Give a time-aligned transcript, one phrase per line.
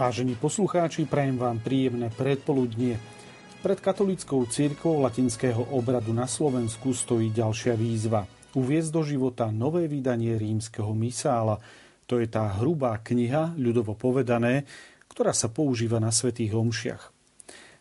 [0.00, 2.96] Vážení poslucháči, prajem vám príjemné predpoludnie.
[3.60, 8.24] Pred katolickou církvou latinského obradu na Slovensku stojí ďalšia výzva.
[8.56, 11.60] Uviezť do života nové vydanie rímskeho misála.
[12.08, 14.64] To je tá hrubá kniha, ľudovo povedané,
[15.12, 17.12] ktorá sa používa na svetých omšiach.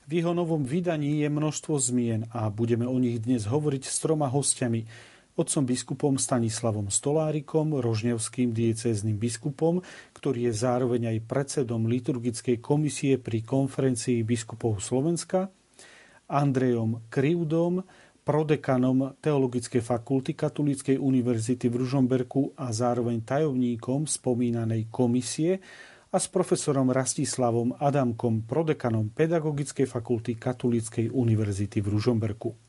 [0.04, 4.28] V jeho novom vydaní je množstvo zmien a budeme o nich dnes hovoriť s troma
[4.28, 4.84] hostiami–
[5.40, 9.80] otcom biskupom Stanislavom Stolárikom, rožňovským diecézným biskupom,
[10.12, 15.48] ktorý je zároveň aj predsedom liturgickej komisie pri konferencii biskupov Slovenska,
[16.28, 17.88] Andrejom Krivdom,
[18.28, 25.58] prodekanom Teologickej fakulty Katolíckej univerzity v Ružomberku a zároveň tajomníkom spomínanej komisie
[26.12, 32.69] a s profesorom Rastislavom Adamkom, prodekanom Pedagogickej fakulty Katolíckej univerzity v Ružomberku.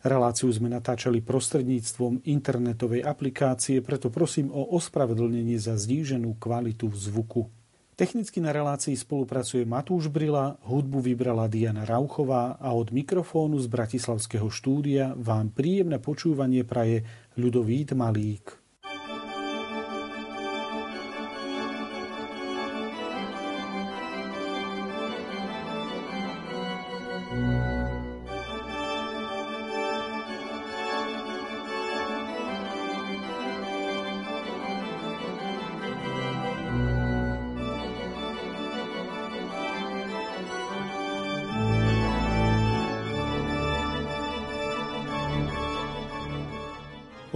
[0.00, 7.52] Reláciu sme natáčali prostredníctvom internetovej aplikácie, preto prosím o ospravedlnenie za zníženú kvalitu zvuku.
[8.00, 14.48] Technicky na relácii spolupracuje Matúš Brila, hudbu vybrala Diana Rauchová a od mikrofónu z Bratislavského
[14.48, 17.04] štúdia vám príjemné počúvanie praje
[17.36, 18.59] Ľudovít Malík.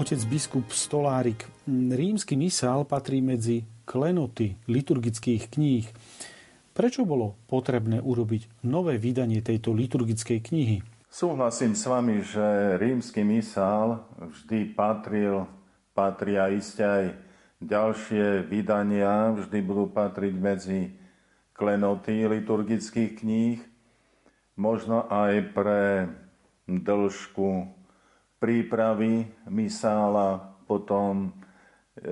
[0.05, 1.48] Otec biskup Stolárik,
[1.88, 5.88] rímsky misál patrí medzi klenoty liturgických kníh.
[6.77, 10.84] Prečo bolo potrebné urobiť nové vydanie tejto liturgickej knihy?
[11.08, 15.48] Súhlasím s vami, že rímsky misál vždy patril,
[15.96, 17.05] patria iste aj
[17.64, 20.92] ďalšie vydania, vždy budú patriť medzi
[21.56, 23.56] klenoty liturgických kníh,
[24.61, 26.12] možno aj pre
[26.68, 27.73] dĺžku
[28.44, 30.36] prípravy misála,
[30.68, 32.05] potom e,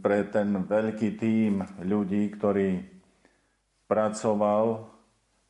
[0.00, 2.80] pre ten veľký tím ľudí, ktorý
[3.84, 4.88] pracoval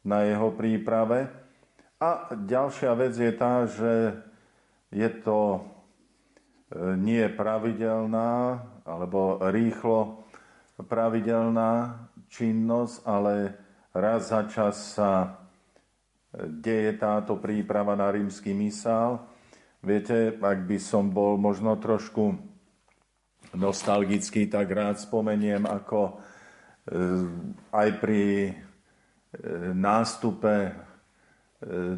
[0.02, 1.30] na jeho príprave.
[2.02, 4.18] A ďalšia vec je tá, že
[4.90, 5.60] je to e,
[6.98, 10.26] nie pravidelná alebo rýchlo
[10.82, 13.54] pravidelná činnosť, ale
[13.94, 15.38] raz za čas sa
[16.34, 19.30] deje táto príprava na rímsky misál
[19.84, 22.32] Viete, ak by som bol možno trošku
[23.52, 26.12] nostalgický, tak rád spomeniem, ako e,
[27.68, 28.52] aj pri e,
[29.76, 30.72] nástupe e,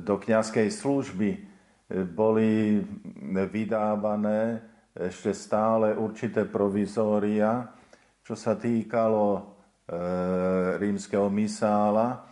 [0.02, 1.30] do kňazskej služby
[2.10, 2.82] boli
[3.54, 7.70] vydávané ešte stále určité provizória,
[8.26, 9.54] čo sa týkalo
[10.82, 12.26] rímskeho misála.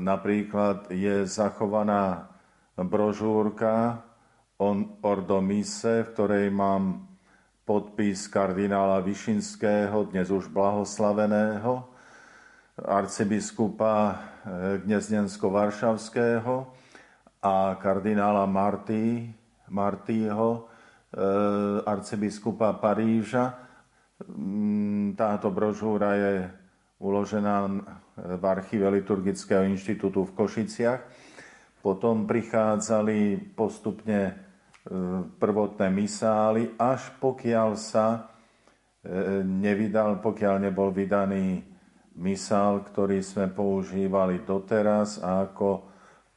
[0.00, 2.32] Napríklad je zachovaná
[2.80, 4.05] brožúrka
[4.56, 7.04] Ordo Mise, v ktorej mám
[7.68, 11.84] podpis kardinála Višinského, dnes už blahoslaveného,
[12.80, 16.72] arcibiskupa eh, Gneznensko-Varšavského
[17.44, 19.28] a kardinála Martí,
[19.68, 20.72] Martího,
[21.12, 23.60] eh, arcibiskupa Paríža.
[24.24, 26.34] Mm, táto brožúra je
[26.96, 27.68] uložená
[28.40, 31.00] v archíve Liturgického inštitútu v Košiciach.
[31.84, 34.45] Potom prichádzali postupne
[35.38, 38.30] prvotné misály, až pokiaľ sa
[39.02, 41.66] e, nevydal, pokiaľ nebol vydaný
[42.16, 45.84] misál, ktorý sme používali doteraz a ako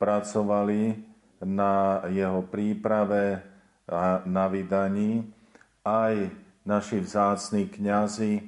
[0.02, 0.98] pracovali
[1.46, 3.40] na jeho príprave
[3.88, 5.24] a na vydaní.
[5.86, 6.14] Aj
[6.66, 8.44] naši vzácni kňazi e,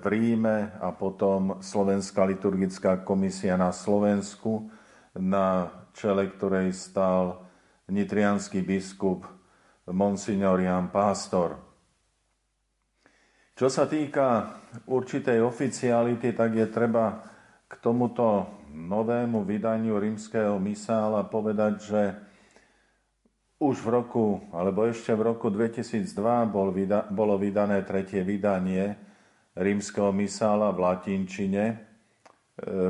[0.00, 4.72] v Ríme a potom Slovenská liturgická komisia na Slovensku,
[5.12, 7.47] na čele ktorej stal
[7.88, 9.24] nitrianský biskup
[9.88, 11.56] Monsignor Jan Pastor.
[13.58, 14.54] Čo sa týka
[14.86, 17.24] určitej oficiality, tak je treba
[17.66, 22.02] k tomuto novému vydaniu rímskeho misála povedať, že
[23.58, 26.06] už v roku, alebo ešte v roku 2002
[26.46, 28.94] bol vyda, bolo vydané tretie vydanie
[29.58, 31.76] rímskeho misála v latinčine, e,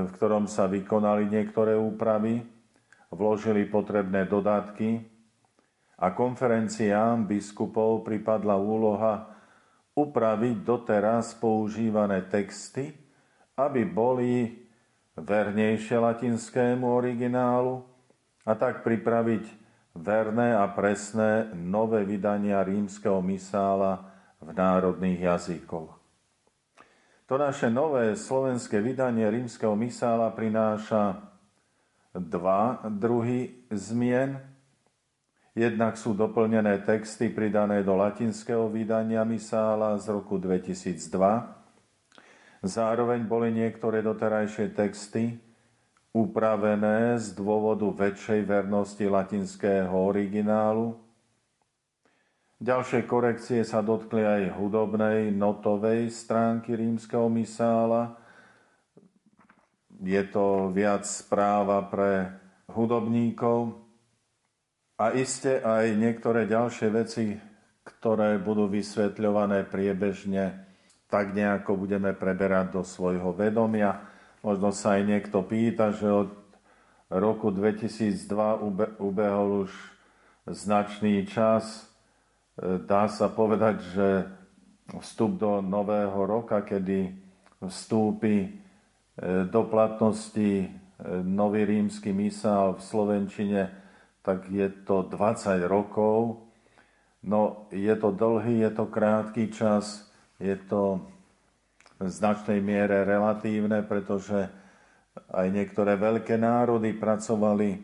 [0.05, 2.45] v ktorom sa vykonali niektoré úpravy
[3.11, 5.01] vložili potrebné dodatky
[5.99, 9.35] a konferenciám biskupov pripadla úloha
[9.99, 12.95] upraviť doteraz používané texty,
[13.59, 14.55] aby boli
[15.19, 17.83] vernejšie latinskému originálu
[18.47, 19.45] a tak pripraviť
[19.99, 24.07] verné a presné nové vydania rímskeho misála
[24.39, 25.91] v národných jazykoch.
[27.29, 31.28] To naše nové slovenské vydanie rímskeho misála prináša
[32.19, 34.43] dva druhy zmien.
[35.55, 40.99] Jednak sú doplnené texty pridané do latinského vydania misála z roku 2002.
[42.63, 45.39] Zároveň boli niektoré doterajšie texty
[46.15, 51.09] upravené z dôvodu väčšej vernosti latinského originálu
[52.59, 58.19] Ďalšie korekcie sa dotkli aj hudobnej, notovej stránky rímskeho misála.
[59.99, 62.31] Je to viac správa pre
[62.71, 63.75] hudobníkov
[64.95, 67.35] a iste aj niektoré ďalšie veci,
[67.83, 70.67] ktoré budú vysvetľované priebežne,
[71.11, 74.07] tak nejako budeme preberať do svojho vedomia.
[74.45, 76.31] Možno sa aj niekto pýta, že od
[77.11, 79.73] roku 2002 ubehol už
[80.47, 81.89] značný čas,
[82.61, 84.09] dá sa povedať, že
[85.01, 87.17] vstup do nového roka, kedy
[87.65, 88.68] vstúpi
[89.51, 90.69] do platnosti e,
[91.27, 93.63] nový rímsky misál v Slovenčine,
[94.23, 96.39] tak je to 20 rokov.
[97.27, 100.07] No je to dlhý, je to krátky čas,
[100.39, 101.03] je to
[101.99, 104.47] v značnej miere relatívne, pretože
[105.35, 107.83] aj niektoré veľké národy pracovali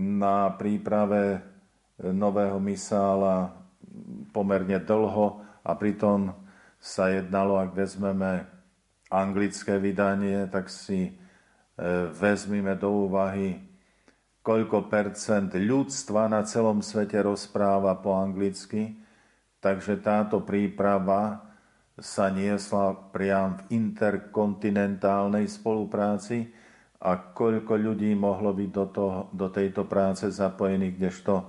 [0.00, 1.44] na príprave
[2.00, 3.52] nového misála
[4.32, 6.32] pomerne dlho a pritom
[6.80, 8.53] sa jednalo, ak vezmeme
[9.14, 11.12] anglické vydanie, tak si e,
[12.10, 13.62] vezmime do úvahy,
[14.42, 18.98] koľko percent ľudstva na celom svete rozpráva po anglicky,
[19.62, 21.40] takže táto príprava
[21.94, 26.50] sa niesla priam v interkontinentálnej spolupráci.
[27.04, 31.44] A koľko ľudí mohlo byť do, toho, do tejto práce zapojených, kdežto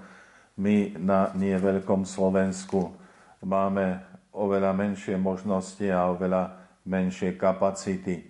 [0.59, 2.91] my na nie veľkom Slovensku
[3.39, 4.03] máme
[4.35, 8.23] oveľa menšie možnosti a oveľa menšie kapacity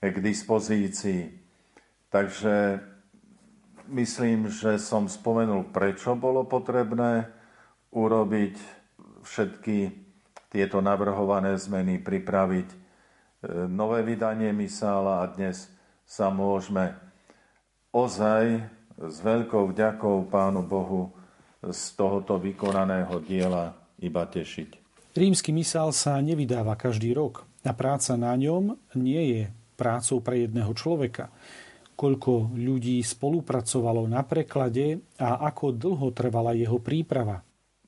[0.00, 1.32] k dispozícii.
[2.12, 2.80] Takže
[3.90, 7.28] myslím, že som spomenul, prečo bolo potrebné
[7.90, 8.54] urobiť
[9.26, 10.06] všetky
[10.52, 12.76] tieto navrhované zmeny, pripraviť e,
[13.66, 15.66] nové vydanie misála a dnes
[16.06, 16.94] sa môžeme
[17.90, 18.62] ozaj
[18.96, 21.10] s veľkou vďakou Pánu Bohu
[21.60, 24.86] z tohoto vykonaného diela iba tešiť.
[25.16, 29.42] Rímsky misál sa nevydáva každý rok a práca na ňom nie je
[29.76, 31.28] prácou pre jedného človeka.
[31.96, 37.42] Koľko ľudí spolupracovalo na preklade a ako dlho trvala jeho príprava?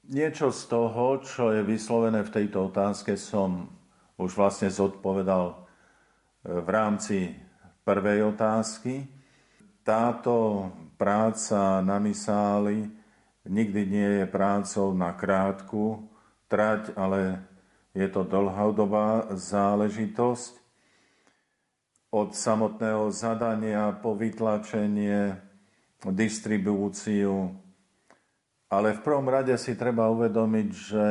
[0.09, 3.69] Niečo z toho, čo je vyslovené v tejto otázke, som
[4.17, 5.55] už vlastne zodpovedal e,
[6.65, 7.37] v rámci
[7.85, 9.05] prvej otázky.
[9.85, 12.89] Táto práca na misáli
[13.45, 16.09] nikdy nie je prácou na krátku
[16.49, 17.45] trať, ale
[17.99, 20.55] je to dlhodobá záležitosť.
[22.15, 25.35] Od samotného zadania po vytlačenie,
[26.07, 27.59] distribúciu.
[28.71, 31.07] Ale v prvom rade si treba uvedomiť, že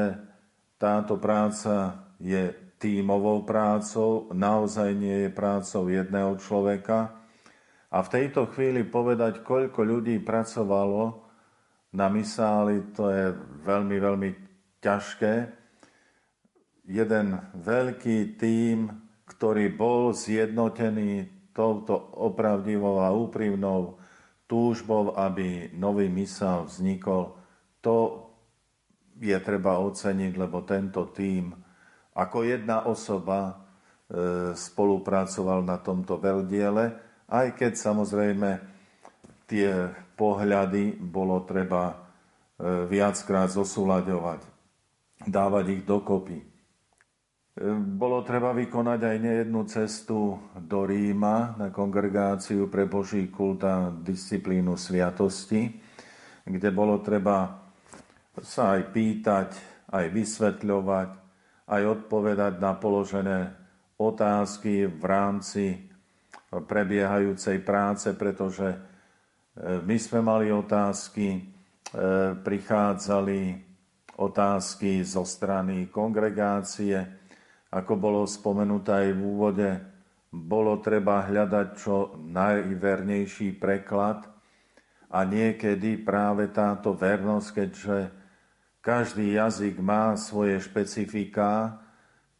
[0.80, 7.14] táto práca je tímovou prácou, naozaj nie je prácou jedného človeka.
[7.90, 11.26] A v tejto chvíli povedať, koľko ľudí pracovalo
[11.94, 13.34] na misáli, to je
[13.66, 14.30] veľmi, veľmi
[14.82, 15.34] ťažké.
[16.88, 18.96] Jeden veľký tím,
[19.28, 24.00] ktorý bol zjednotený touto opravdivou a úprimnou
[24.48, 27.36] túžbou, aby nový misál vznikol,
[27.84, 28.24] to
[29.20, 31.52] je treba oceniť, lebo tento tím
[32.16, 33.54] ako jedna osoba e,
[34.56, 36.96] spolupracoval na tomto veľdiele,
[37.28, 38.64] aj keď samozrejme
[39.44, 41.96] tie pohľady bolo treba e,
[42.88, 44.40] viackrát zosúľaďovať,
[45.28, 46.47] dávať ich dokopy.
[47.58, 53.90] E, bolo treba vykonať aj nejednú cestu do Ríma na kongregáciu pre Boží kult a
[53.90, 55.66] disciplínu sviatosti,
[56.46, 57.66] kde bolo treba
[58.46, 59.50] sa aj pýtať,
[59.90, 61.10] aj vysvetľovať,
[61.74, 63.40] aj odpovedať na položené
[63.98, 65.82] otázky v rámci
[66.54, 68.70] prebiehajúcej práce, pretože
[69.58, 71.42] my sme mali otázky, e,
[72.38, 73.40] prichádzali
[74.22, 77.26] otázky zo strany kongregácie,
[77.72, 79.70] ako bolo spomenuté aj v úvode,
[80.32, 84.28] bolo treba hľadať čo najvernejší preklad
[85.08, 87.98] a niekedy práve táto vernosť, keďže
[88.84, 91.80] každý jazyk má svoje špecifiká,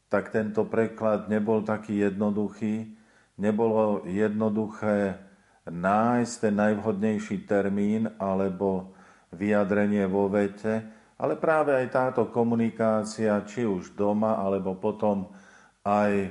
[0.08, 2.96] tak tento preklad nebol taký jednoduchý,
[3.36, 5.20] nebolo jednoduché
[5.68, 8.96] nájsť ten najvhodnejší termín alebo
[9.36, 15.34] vyjadrenie vo vete, ale práve aj táto komunikácia, či už doma, alebo potom
[15.82, 16.30] aj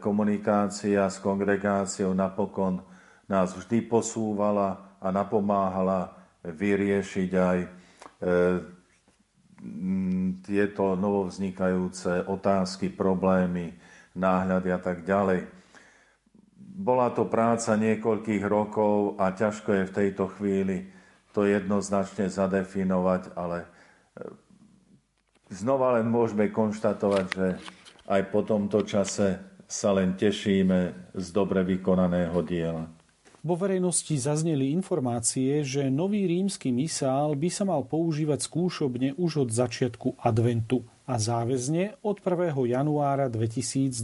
[0.00, 2.80] komunikácia s kongregáciou napokon
[3.28, 7.68] nás vždy posúvala a napomáhala vyriešiť aj e,
[10.40, 13.76] tieto novovznikajúce otázky, problémy,
[14.16, 15.44] náhľady a tak ďalej.
[16.56, 20.88] Bola to práca niekoľkých rokov a ťažko je v tejto chvíli
[21.36, 23.66] to jednoznačne zadefinovať, ale e,
[25.52, 27.46] znova len môžeme konštatovať, že
[28.08, 32.88] aj po tomto čase sa len tešíme z dobre vykonaného diela.
[33.38, 39.50] Vo verejnosti zazneli informácie, že nový rímsky misál by sa mal používať skúšobne už od
[39.54, 42.52] začiatku adventu a záväzne od 1.
[42.52, 43.94] januára 2022.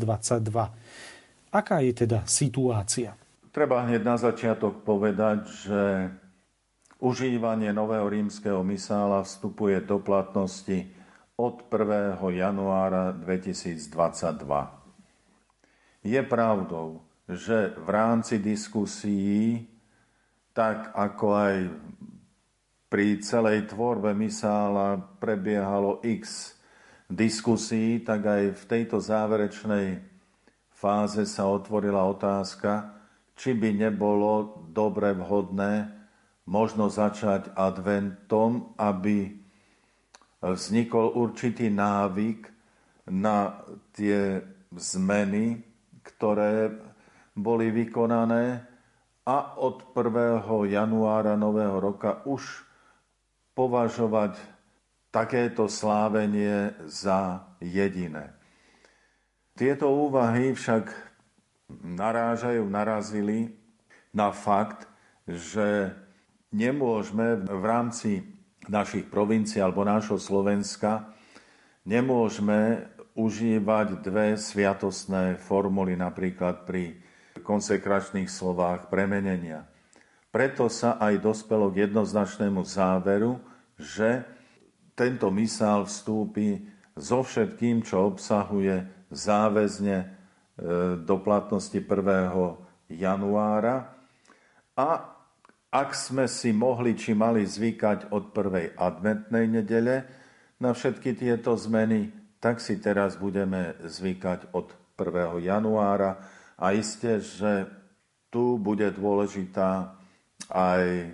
[1.51, 3.19] Aká je teda situácia?
[3.51, 5.81] Treba hneď na začiatok povedať, že
[7.05, 10.89] užívanie nového rímskeho misála vstupuje do platnosti
[11.37, 12.17] od 1.
[12.17, 13.93] januára 2022.
[16.01, 19.69] Je pravdou, že v rámci diskusí,
[20.57, 21.57] tak ako aj
[22.89, 26.57] pri celej tvorbe misála prebiehalo x
[27.13, 30.01] diskusí, tak aj v tejto záverečnej
[30.73, 32.97] fáze sa otvorila otázka,
[33.37, 36.04] či by nebolo dobre vhodné
[36.45, 39.33] možno začať adventom, aby
[40.45, 42.53] vznikol určitý návyk
[43.09, 43.65] na
[43.97, 44.45] tie
[44.77, 45.65] zmeny,
[46.05, 46.73] ktoré
[47.33, 48.61] boli vykonané
[49.25, 50.45] a od 1.
[50.69, 52.45] januára nového roka už
[53.57, 54.37] považovať
[55.09, 58.37] takéto slávenie za jediné.
[59.55, 60.91] Tieto úvahy však
[61.71, 63.55] narážajú, narazili
[64.13, 64.85] na fakt,
[65.25, 65.95] že
[66.55, 68.23] nemôžeme v rámci
[68.71, 71.11] našich provincií alebo nášho Slovenska
[71.83, 76.99] nemôžeme užívať dve sviatostné formuly napríklad pri
[77.43, 79.67] konsekračných slovách premenenia.
[80.35, 83.39] Preto sa aj dospelo k jednoznačnému záveru,
[83.79, 84.27] že
[84.99, 90.07] tento misál vstúpi so všetkým, čo obsahuje záväzne e,
[91.03, 91.87] do platnosti 1.
[92.91, 93.95] januára
[94.75, 95.14] a
[95.75, 100.07] ak sme si mohli či mali zvykať od prvej adventnej nedele
[100.63, 105.43] na všetky tieto zmeny, tak si teraz budeme zvykať od 1.
[105.43, 106.23] januára
[106.55, 107.67] a isté, že
[108.31, 109.99] tu bude dôležitá
[110.47, 111.11] aj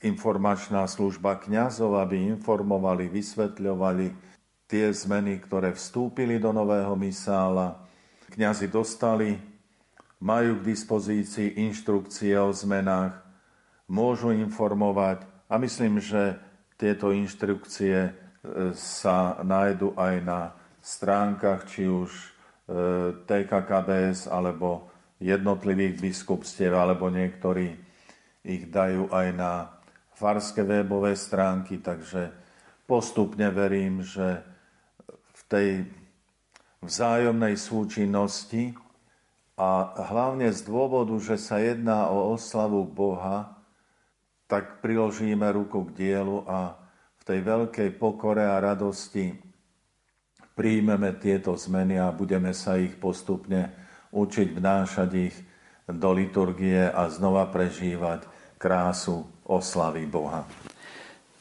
[0.00, 4.08] informačná služba kňazov, aby informovali, vysvetľovali
[4.64, 7.76] tie zmeny, ktoré vstúpili do nového misála.
[8.32, 9.36] Kňazi dostali,
[10.24, 13.27] majú k dispozícii inštrukcie o zmenách,
[13.88, 16.36] môžu informovať a myslím, že
[16.76, 18.12] tieto inštrukcie e,
[18.76, 20.40] sa nájdu aj na
[20.78, 22.38] stránkach či už
[23.24, 27.74] TKKBS alebo jednotlivých biskupstiev, alebo niektorí
[28.44, 29.52] ich dajú aj na
[30.14, 32.30] farské webové stránky, takže
[32.84, 34.44] postupne verím, že
[35.32, 35.68] v tej
[36.84, 38.76] vzájomnej súčinnosti
[39.58, 43.57] a hlavne z dôvodu, že sa jedná o oslavu Boha,
[44.48, 46.74] tak priložíme ruku k dielu a
[47.20, 49.36] v tej veľkej pokore a radosti
[50.56, 53.70] príjmeme tieto zmeny a budeme sa ich postupne
[54.10, 55.36] učiť vnášať ich
[55.86, 58.24] do liturgie a znova prežívať
[58.56, 60.48] krásu oslavy Boha.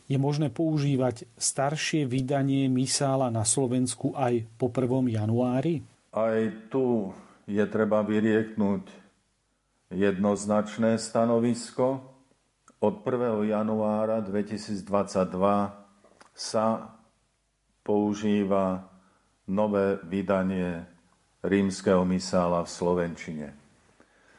[0.08, 5.12] Je možné používať staršie vydanie misála na Slovensku aj po 1.
[5.12, 5.84] januári?
[6.16, 6.40] Aj
[6.72, 7.12] tu
[7.44, 8.88] je treba vyrieknúť
[9.92, 12.17] jednoznačné stanovisko.
[12.78, 13.50] Od 1.
[13.50, 14.86] januára 2022
[16.38, 16.94] sa
[17.82, 18.86] používa
[19.50, 20.86] nové vydanie
[21.42, 23.48] rímskeho misála v Slovenčine.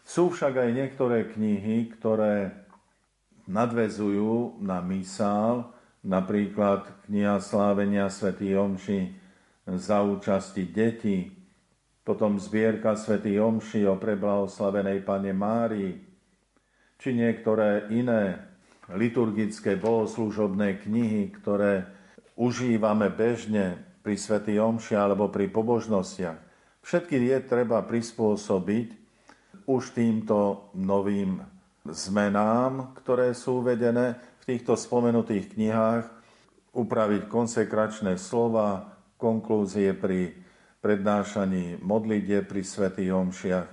[0.07, 2.55] Sú však aj niektoré knihy, ktoré
[3.51, 5.75] nadvezujú na misál,
[6.07, 9.19] napríklad kniha Slávenia svätý Omši
[9.67, 11.35] za účasti detí,
[12.07, 16.08] potom zbierka svätý Omši o preblahoslavenej Pane Márii,
[16.99, 18.43] či niektoré iné
[18.91, 21.87] liturgické bohoslužobné knihy, ktoré
[22.35, 26.39] užívame bežne pri Svetý Omši alebo pri pobožnostiach.
[26.83, 28.89] Všetky je treba prispôsobiť
[29.69, 31.45] už týmto novým
[31.85, 36.05] zmenám, ktoré sú uvedené v týchto spomenutých knihách,
[36.73, 40.33] upraviť konsekračné slova, konklúzie pri
[40.79, 43.69] prednášaní modlite pri Svetých Omšiach.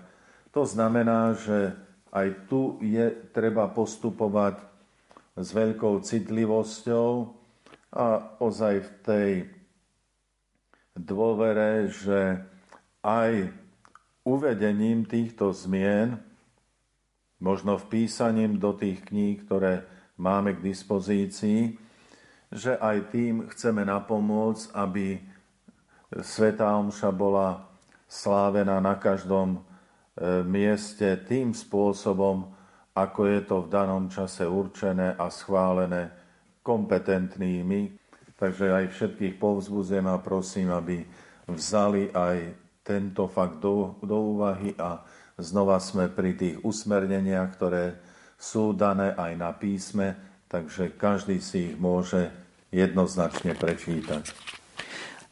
[0.51, 1.84] To znamená, že
[2.15, 4.63] aj tu je treba postupovať
[5.35, 7.09] s veľkou citlivosťou
[7.91, 9.31] a ozaj v tej
[10.95, 12.39] dôvere, že
[13.03, 13.51] aj
[14.23, 16.15] uvedením týchto zmien,
[17.43, 19.83] možno vpísaním do tých kníh, ktoré
[20.15, 21.75] máme k dispozícii,
[22.47, 25.19] že aj tým chceme napomôcť, aby
[26.23, 27.67] Svetá Omša bola
[28.07, 29.59] slávená na každom
[30.47, 32.47] mieste tým spôsobom,
[32.95, 36.11] ako je to v danom čase určené a schválené
[36.63, 37.99] kompetentnými.
[38.35, 41.03] Takže aj všetkých povzbudzujem a prosím, aby
[41.47, 42.37] vzali aj
[42.83, 45.03] tento fakt do, do úvahy a
[45.39, 47.99] znova sme pri tých usmerneniach, ktoré
[48.35, 50.15] sú dané aj na písme,
[50.51, 52.27] takže každý si ich môže
[52.71, 54.35] jednoznačne prečítať.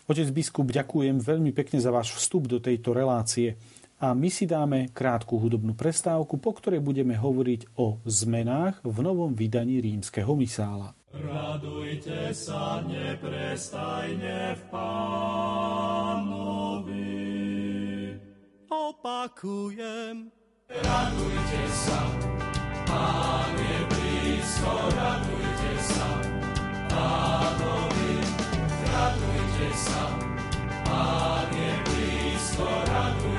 [0.04, 3.56] Otec biskup, ďakujem veľmi pekne za váš vstup do tejto relácie.
[4.04, 9.32] A my si dáme krátku hudobnú prestávku, po ktorej budeme hovoriť o zmenách v novom
[9.32, 10.92] vydaní rímskeho misála.
[11.16, 16.04] Radujte sa neprestajne v Pánovi
[19.04, 20.32] opakujem.
[20.70, 22.00] Radujte sa,
[22.88, 26.10] Pán je blízko, radujte sa,
[26.90, 28.14] Pánovi.
[28.90, 30.04] Radujte sa,
[30.88, 33.33] Pán je blízko, radujte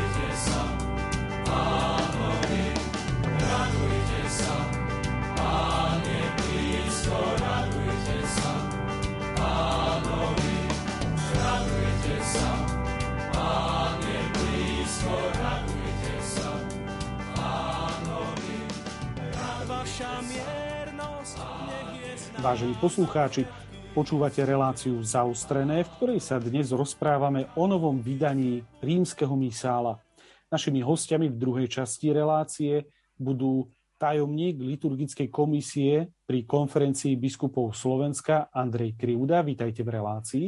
[22.42, 23.46] Vážení poslucháči,
[23.94, 30.02] počúvate reláciu Zaustrené, v ktorej sa dnes rozprávame o novom vydaní rímskeho misála.
[30.50, 38.98] Našimi hostiami v druhej časti relácie budú tajomník liturgickej komisie pri konferencii biskupov Slovenska Andrej
[38.98, 39.46] Kriuda.
[39.46, 40.46] Vítajte v relácii.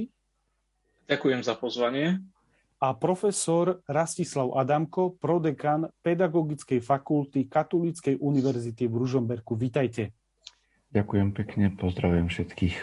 [1.07, 2.19] Ďakujem za pozvanie
[2.77, 9.57] a profesor Rastislav Adamko, prodekan Pedagogickej fakulty Katolíckej univerzity v Ružomberku.
[9.57, 10.13] Vítajte.
[10.93, 12.77] Ďakujem pekne, pozdravujem všetkých.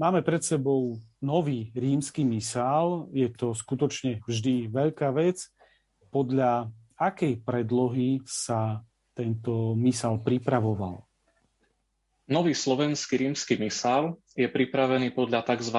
[0.00, 3.12] Máme pred sebou nový rímsky misál.
[3.12, 5.52] Je to skutočne vždy veľká vec.
[6.08, 8.80] Podľa akej predlohy sa
[9.12, 11.09] tento misál pripravoval?
[12.30, 15.74] Nový slovenský rímsky misál je pripravený podľa tzv.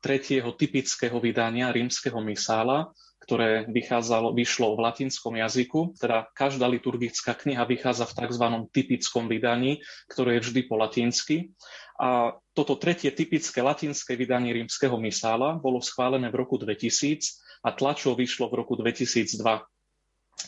[0.00, 2.88] tretieho typického vydania rímskeho misála,
[3.20, 8.44] ktoré vychádzalo, vyšlo v latinskom jazyku, teda každá liturgická kniha vychádza v tzv.
[8.72, 11.52] typickom vydaní, ktoré je vždy po latinsky.
[12.00, 18.16] A toto tretie typické latinské vydanie rímskeho misála bolo schválené v roku 2000 a tlačov
[18.16, 19.44] vyšlo v roku 2002.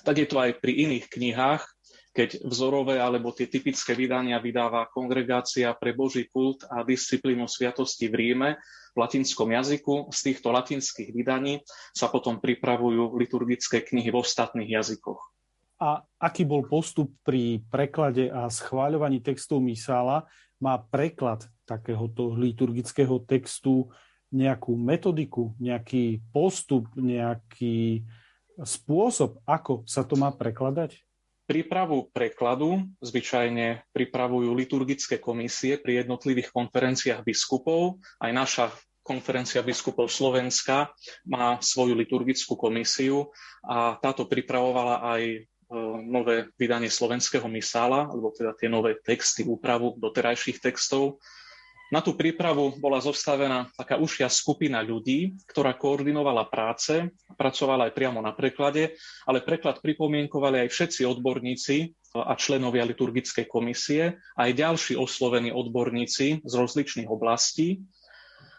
[0.09, 1.74] Tak je to aj pri iných knihách,
[2.15, 8.15] keď vzorové alebo tie typické vydania vydáva Kongregácia pre Boží kult a disciplínu sviatosti v
[8.15, 8.51] Ríme
[8.95, 10.15] v latinskom jazyku.
[10.15, 15.19] Z týchto latinských vydaní sa potom pripravujú liturgické knihy v ostatných jazykoch.
[15.83, 20.23] A aký bol postup pri preklade a schváľovaní textov misála?
[20.63, 23.91] Má preklad takéhoto liturgického textu
[24.31, 28.07] nejakú metodiku, nejaký postup, nejaký
[28.63, 30.95] spôsob, ako sa to má prekladať?
[31.45, 38.01] Prípravu prekladu zvyčajne pripravujú liturgické komisie pri jednotlivých konferenciách biskupov.
[38.17, 38.73] Aj naša
[39.05, 40.97] konferencia biskupov Slovenska
[41.29, 43.29] má svoju liturgickú komisiu
[43.61, 45.39] a táto pripravovala aj e,
[46.09, 51.21] nové vydanie slovenského misála, alebo teda tie nové texty, úpravu doterajších textov.
[51.93, 58.25] Na tú prípravu bola zostavená taká užšia skupina ľudí, ktorá koordinovala práce, pracovala aj priamo
[58.25, 58.97] na preklade,
[59.29, 66.53] ale preklad pripomienkovali aj všetci odborníci a členovia liturgickej komisie, aj ďalší oslovení odborníci z
[66.57, 67.85] rozličných oblastí.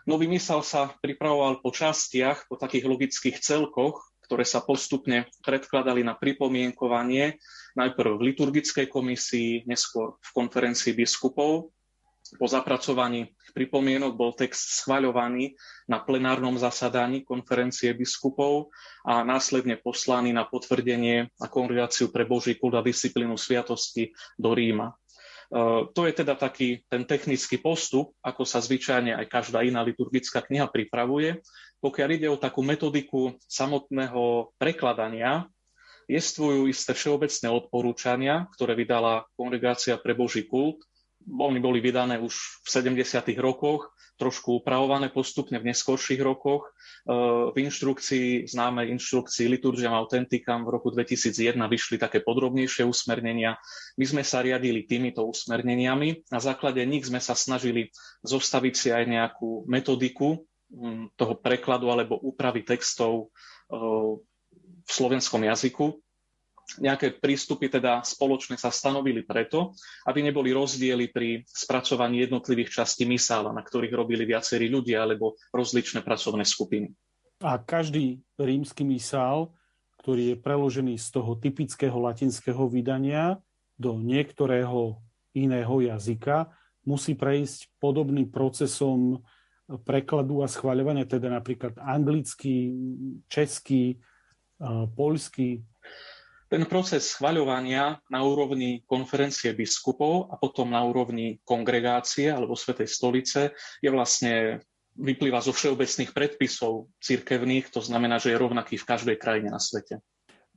[0.06, 6.14] Nový mysel sa pripravoval po častiach, po takých logických celkoch, ktoré sa postupne predkladali na
[6.14, 7.42] pripomienkovanie,
[7.74, 11.74] najprv v liturgickej komisii, neskôr v konferencii biskupov
[12.34, 15.54] po zapracovaní pripomienok bol text schvaľovaný
[15.86, 18.74] na plenárnom zasadaní konferencie biskupov
[19.06, 24.10] a následne poslaný na potvrdenie a kongregáciu pre Boží kult a disciplínu sviatosti
[24.42, 24.90] do Ríma.
[24.90, 24.96] E,
[25.94, 30.66] to je teda taký ten technický postup, ako sa zvyčajne aj každá iná liturgická kniha
[30.66, 31.46] pripravuje.
[31.78, 35.46] Pokiaľ ide o takú metodiku samotného prekladania,
[36.10, 40.82] jestvujú isté všeobecné odporúčania, ktoré vydala Kongregácia pre Boží kult
[41.26, 42.34] oni boli vydané už
[42.64, 43.34] v 70.
[43.42, 46.70] rokoch, trošku upravované postupne v neskorších rokoch.
[46.70, 46.72] E,
[47.52, 53.60] v inštrukcii, známej inštrukcii Liturgiam Authenticam v roku 2001 vyšli také podrobnejšie usmernenia.
[54.00, 56.30] My sme sa riadili týmito usmerneniami.
[56.32, 57.92] Na základe nich sme sa snažili
[58.24, 60.46] zostaviť si aj nejakú metodiku
[61.16, 63.28] toho prekladu alebo úpravy textov
[63.68, 63.76] e,
[64.86, 66.05] v slovenskom jazyku.
[66.82, 69.78] Nejaké prístupy teda spoločne sa stanovili preto,
[70.10, 76.02] aby neboli rozdiely pri spracovaní jednotlivých častí misála, na ktorých robili viacerí ľudia alebo rozličné
[76.02, 76.90] pracovné skupiny.
[77.46, 79.54] A každý rímsky misál,
[80.02, 83.38] ktorý je preložený z toho typického latinského vydania
[83.78, 84.98] do niektorého
[85.38, 86.50] iného jazyka,
[86.86, 89.22] musí prejsť podobným procesom
[89.86, 92.74] prekladu a schváľovania, teda napríklad anglický,
[93.26, 93.98] český,
[94.94, 95.66] poľský,
[96.56, 103.52] ten proces schvaľovania na úrovni konferencie biskupov a potom na úrovni kongregácie alebo Svetej stolice
[103.84, 104.64] je vlastne
[104.96, 110.00] vyplýva zo všeobecných predpisov cirkevných, to znamená, že je rovnaký v každej krajine na svete.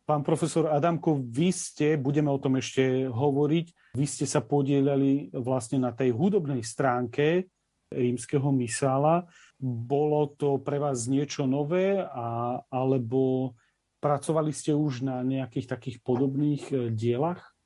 [0.07, 5.83] Pán profesor Adamko, vy ste, budeme o tom ešte hovoriť, vy ste sa podielali vlastne
[5.83, 7.51] na tej hudobnej stránke
[7.91, 9.27] rímskeho misála.
[9.59, 13.53] Bolo to pre vás niečo nové, a, alebo
[13.99, 17.59] Pracovali ste už na nejakých takých podobných e, dielach?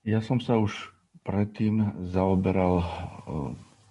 [0.00, 0.72] Ja som sa už
[1.28, 2.86] predtým zaoberal e,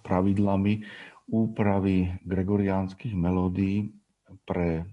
[0.02, 0.82] pravidlami
[1.30, 3.94] úpravy gregoriánskych melódií
[4.42, 4.90] pre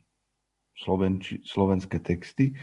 [0.78, 2.54] slovenči, slovenské texty.
[2.54, 2.56] E,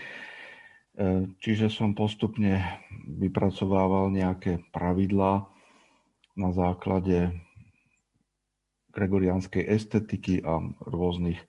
[1.42, 2.62] čiže som postupne
[3.10, 5.50] vypracovával nejaké pravidlá
[6.38, 7.34] na základe
[8.92, 11.40] gregoriánskej estetiky a rôznych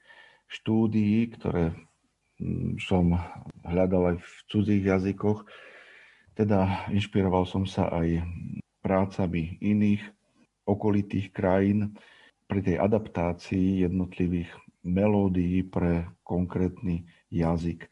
[0.54, 1.74] štúdií, ktoré
[2.38, 3.18] mm, som
[3.66, 5.46] hľadal aj v cudzích jazykoch.
[6.38, 8.22] Teda inšpiroval som sa aj
[8.86, 10.02] prácami iných
[10.66, 11.98] okolitých krajín
[12.46, 14.52] pri tej adaptácii jednotlivých
[14.84, 17.88] melódií pre konkrétny jazyk.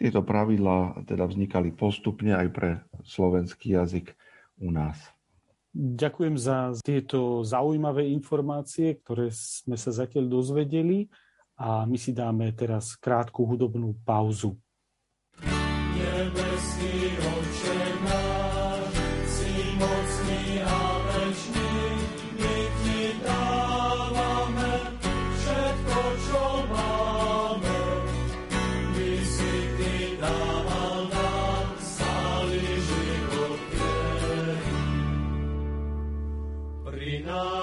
[0.00, 2.70] Tieto pravidlá teda vznikali postupne aj pre
[3.04, 4.16] slovenský jazyk
[4.62, 4.96] u nás.
[5.70, 11.06] Ďakujem za tieto zaujímavé informácie, ktoré sme sa zatiaľ dozvedeli
[11.60, 14.56] a my si dáme teraz krátku hudobnú pauzu.
[15.92, 17.20] Nebeský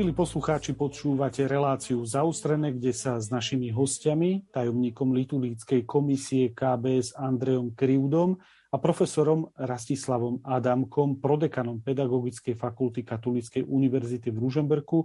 [0.00, 7.76] Milí poslucháči, počúvate reláciu zaustrené, kde sa s našimi hostiami, tajomníkom liturgickej komisie KBS Andreom
[7.76, 8.40] Krivdom
[8.72, 15.04] a profesorom Rastislavom Adamkom, prodekanom Pedagogickej fakulty Katolíckej univerzity v Ružemberku,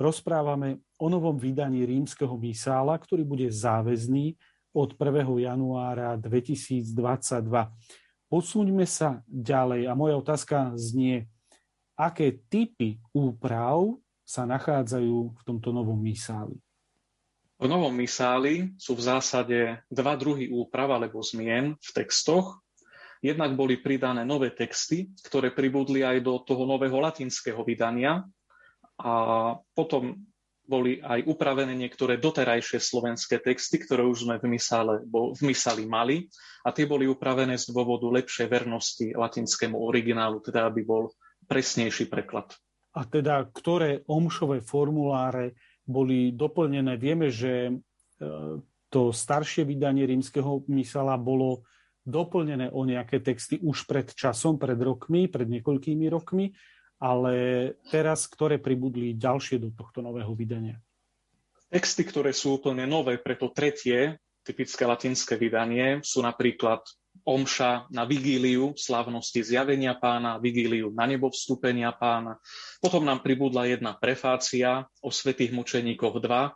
[0.00, 4.40] rozprávame o novom vydaní rímskeho misála, ktorý bude záväzný
[4.72, 5.36] od 1.
[5.36, 6.88] januára 2022.
[8.24, 11.28] Posúňme sa ďalej a moja otázka znie,
[11.92, 14.00] aké typy úprav
[14.30, 16.54] sa nachádzajú v tomto novom misáli?
[17.58, 19.58] V novom misáli sú v zásade
[19.90, 22.62] dva druhy úprav alebo zmien v textoch.
[23.20, 28.22] Jednak boli pridané nové texty, ktoré pribudli aj do toho nového latinského vydania
[28.96, 29.12] a
[29.74, 30.24] potom
[30.62, 36.30] boli aj upravené niektoré doterajšie slovenské texty, ktoré už sme v, misále, v misáli mali
[36.62, 41.10] a tie boli upravené z dôvodu lepšej vernosti latinskému originálu, teda aby bol
[41.50, 42.54] presnejší preklad.
[42.90, 45.54] A teda, ktoré omšové formuláre
[45.86, 46.98] boli doplnené.
[46.98, 47.72] Vieme, že e,
[48.90, 51.62] to staršie vydanie rímskeho mysala bolo
[52.02, 56.50] doplnené o nejaké texty už pred časom, pred rokmi, pred niekoľkými rokmi,
[57.00, 57.34] ale
[57.88, 60.76] teraz, ktoré pribudli ďalšie do tohto nového vydania?
[61.70, 66.82] Texty, ktoré sú úplne nové pre to tretie, typické latinské vydanie, sú napríklad
[67.24, 72.40] omša na vigíliu slávnosti zjavenia pána, vigíliu na nebo vstúpenia pána.
[72.80, 76.50] Potom nám pribudla jedna prefácia o svetých mučeníkoch 2,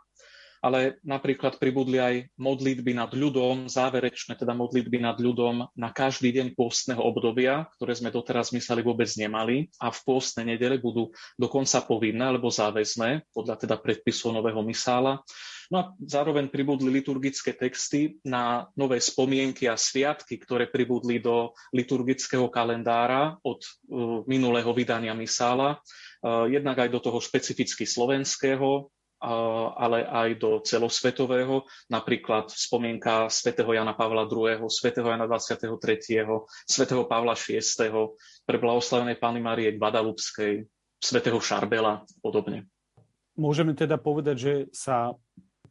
[0.65, 6.57] ale napríklad pribudli aj modlitby nad ľudom, záverečné teda modlitby nad ľudom na každý deň
[6.57, 12.33] pôstneho obdobia, ktoré sme doteraz mysleli vôbec nemali a v pôstne nedele budú dokonca povinné
[12.33, 15.21] alebo záväzné podľa teda predpisov nového misála.
[15.73, 22.49] No a zároveň pribudli liturgické texty na nové spomienky a sviatky, ktoré pribudli do liturgického
[22.53, 25.81] kalendára od uh, minulého vydania misála.
[26.21, 28.93] Uh, jednak aj do toho špecificky slovenského,
[29.25, 35.65] ale aj do celosvetového, napríklad spomienka svätého Jana Pavla II., svätého Jana 23.,
[36.67, 37.63] svätého Pavla VI.,
[38.45, 40.67] pre blahoslavenej Pány Marie Guadalupskej,
[41.01, 42.69] svätého Šarbela a podobne.
[43.35, 45.11] Môžeme teda povedať, že sa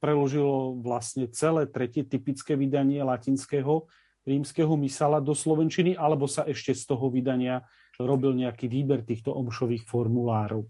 [0.04, 3.88] preložilo vlastne celé tretie typické vydanie latinského
[4.28, 7.64] rímskeho misala do slovenčiny, alebo sa ešte z toho vydania
[7.96, 10.68] robil nejaký výber týchto omšových formulárov?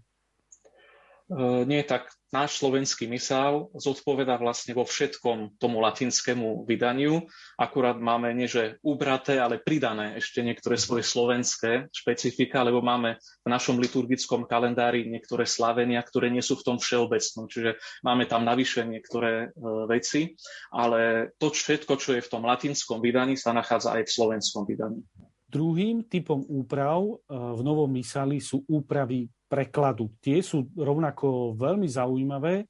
[1.25, 7.25] E, nie, tak náš slovenský misál zodpoveda vlastne vo všetkom tomu latinskému vydaniu.
[7.57, 13.47] Akurát máme nie že ubraté, ale pridané ešte niektoré svoje slovenské špecifika, lebo máme v
[13.49, 17.49] našom liturgickom kalendári niektoré slavenia, ktoré nie sú v tom všeobecnom.
[17.49, 19.57] Čiže máme tam navyše niektoré e,
[19.89, 20.37] veci,
[20.69, 25.01] ale to všetko, čo je v tom latinskom vydaní, sa nachádza aj v slovenskom vydaní.
[25.49, 30.11] Druhým typom úprav e, v novom misáli sú úpravy prekladu.
[30.21, 32.65] Tie sú rovnako veľmi zaujímavé.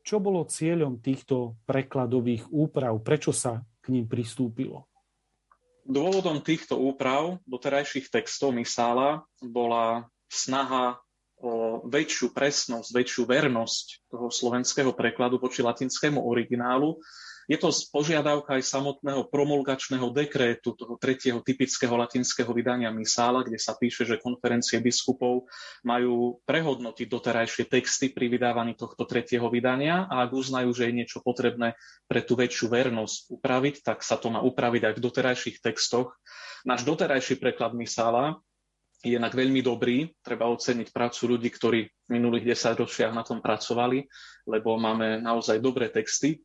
[0.00, 2.96] Čo bolo cieľom týchto prekladových úprav?
[3.04, 4.88] Prečo sa k ním pristúpilo?
[5.84, 11.02] Dôvodom týchto úprav doterajších textov Misála bola snaha
[11.40, 17.00] o väčšiu presnosť, väčšiu vernosť toho slovenského prekladu voči latinskému originálu
[17.50, 23.74] je to požiadavka aj samotného promulgačného dekrétu, toho tretieho typického latinského vydania Misála, kde sa
[23.74, 25.50] píše, že konferencie biskupov
[25.82, 31.18] majú prehodnotiť doterajšie texty pri vydávaní tohto tretieho vydania a ak uznajú, že je niečo
[31.26, 31.74] potrebné
[32.06, 36.14] pre tú väčšiu vernosť upraviť, tak sa to má upraviť aj v doterajších textoch.
[36.62, 38.38] Náš doterajší preklad Misála
[39.02, 40.06] je inak veľmi dobrý.
[40.22, 44.06] Treba oceniť prácu ľudí, ktorí v minulých desaťročiach na tom pracovali,
[44.46, 46.38] lebo máme naozaj dobré texty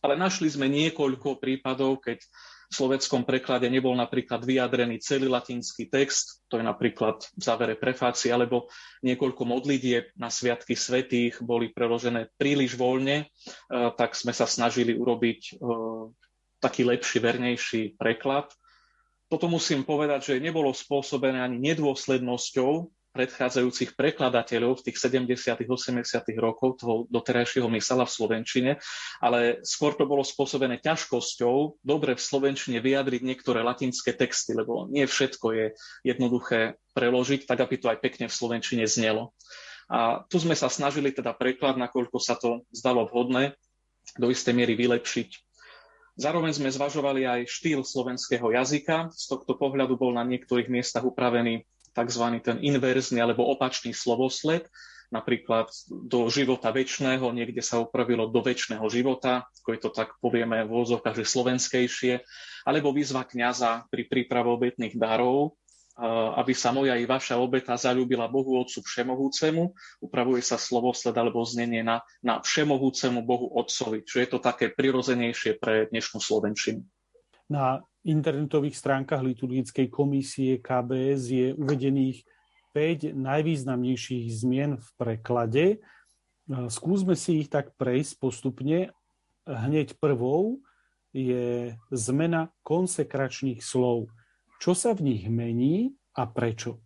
[0.00, 2.24] ale našli sme niekoľko prípadov, keď
[2.70, 8.30] v slovenskom preklade nebol napríklad vyjadrený celý latinský text, to je napríklad v závere prefácie,
[8.30, 8.70] alebo
[9.02, 15.40] niekoľko modlitieb na Sviatky svetých boli preložené príliš voľne, e, tak sme sa snažili urobiť
[15.50, 15.52] e,
[16.62, 18.54] taký lepší, vernejší preklad.
[19.26, 25.66] Toto musím povedať, že nebolo spôsobené ani nedôslednosťou predchádzajúcich prekladateľov v tých 70.
[25.66, 26.06] 80.
[26.38, 28.72] rokov toho doterajšieho mysala v Slovenčine,
[29.18, 35.04] ale skôr to bolo spôsobené ťažkosťou dobre v Slovenčine vyjadriť niektoré latinské texty, lebo nie
[35.04, 35.66] všetko je
[36.06, 39.34] jednoduché preložiť, tak aby to aj pekne v Slovenčine znelo.
[39.90, 43.58] A tu sme sa snažili teda preklad, nakoľko sa to zdalo vhodné,
[44.18, 45.50] do istej miery vylepšiť.
[46.20, 49.08] Zároveň sme zvažovali aj štýl slovenského jazyka.
[49.14, 52.24] Z tohto pohľadu bol na niektorých miestach upravený tzv.
[52.42, 54.66] ten inverzný alebo opačný slovosled,
[55.10, 60.62] napríklad do života väčšného, niekde sa upravilo do väčšného života, ako je to tak povieme
[60.62, 62.22] v úzovkách, že slovenskejšie,
[62.62, 65.58] alebo výzva kniaza pri príprave obetných darov,
[66.40, 69.74] aby sa moja i vaša obeta zalúbila Bohu Otcu Všemohúcemu.
[70.00, 75.60] Upravuje sa slovosled alebo znenie na, na Všemohúcemu Bohu Otcovi, čo je to také prirozenejšie
[75.60, 76.80] pre dnešnú Slovenčinu.
[77.50, 82.22] Na internetových stránkach liturgickej komisie KBS je uvedených
[82.70, 85.64] 5 najvýznamnejších zmien v preklade.
[86.46, 88.94] Skúsme si ich tak prejsť postupne.
[89.50, 90.62] Hneď prvou
[91.10, 94.14] je zmena konsekračných slov.
[94.62, 96.78] Čo sa v nich mení a prečo?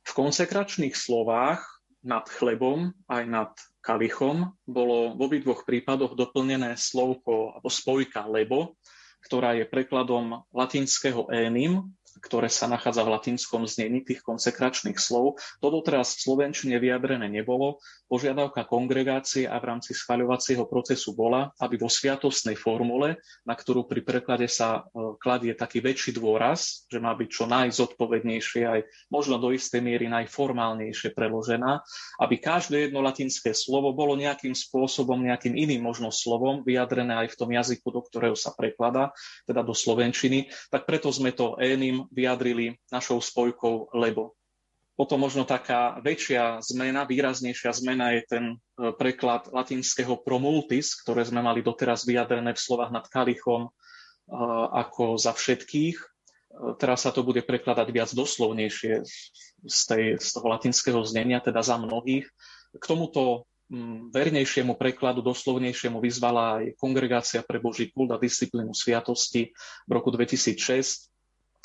[0.00, 1.60] V konsekračných slovách
[2.00, 3.52] nad chlebom aj nad
[3.84, 8.80] kalichom bolo v obidvoch prípadoch doplnené slovko alebo spojka lebo,
[9.24, 11.88] ktorá je prekladom latinského énim,
[12.20, 15.40] ktoré sa nachádza v latinskom znení tých konsekračných slov.
[15.58, 17.82] To doteraz v Slovenčine vyjadrené nebolo.
[18.06, 24.04] Požiadavka kongregácie a v rámci schvaľovacieho procesu bola, aby vo sviatostnej formule, na ktorú pri
[24.04, 29.50] preklade sa e, kladie taký väčší dôraz, že má byť čo najzodpovednejšie, aj možno do
[29.50, 31.82] istej miery najformálnejšie preložená,
[32.20, 37.38] aby každé jedno latinské slovo bolo nejakým spôsobom, nejakým iným možno slovom vyjadrené aj v
[37.38, 39.10] tom jazyku, do ktorého sa prekladá,
[39.48, 40.52] teda do slovenčiny.
[40.70, 41.56] Tak preto sme to
[42.12, 44.34] vyjadrili našou spojkou lebo.
[44.94, 48.56] Potom možno taká väčšia zmena, výraznejšia zmena je ten e,
[48.94, 53.70] preklad latinského promultis, ktoré sme mali doteraz vyjadrené v slovách nad kalichom e,
[54.70, 55.98] ako za všetkých.
[55.98, 56.06] E,
[56.78, 59.02] teraz sa to bude prekladať viac doslovnejšie
[59.66, 62.30] z, tej, z toho latinského znenia, teda za mnohých.
[62.78, 63.50] K tomuto
[64.14, 69.50] vernejšiemu prekladu, doslovnejšiemu vyzvala aj Kongregácia pre Boží kult a disciplínu sviatosti
[69.88, 71.13] v roku 2006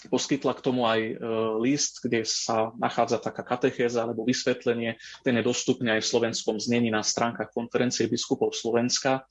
[0.07, 1.13] poskytla k tomu aj e,
[1.59, 4.95] list, kde sa nachádza taká katechéza alebo vysvetlenie.
[5.27, 9.27] Ten je dostupný aj v slovenskom znení na stránkach konferencie biskupov Slovenska.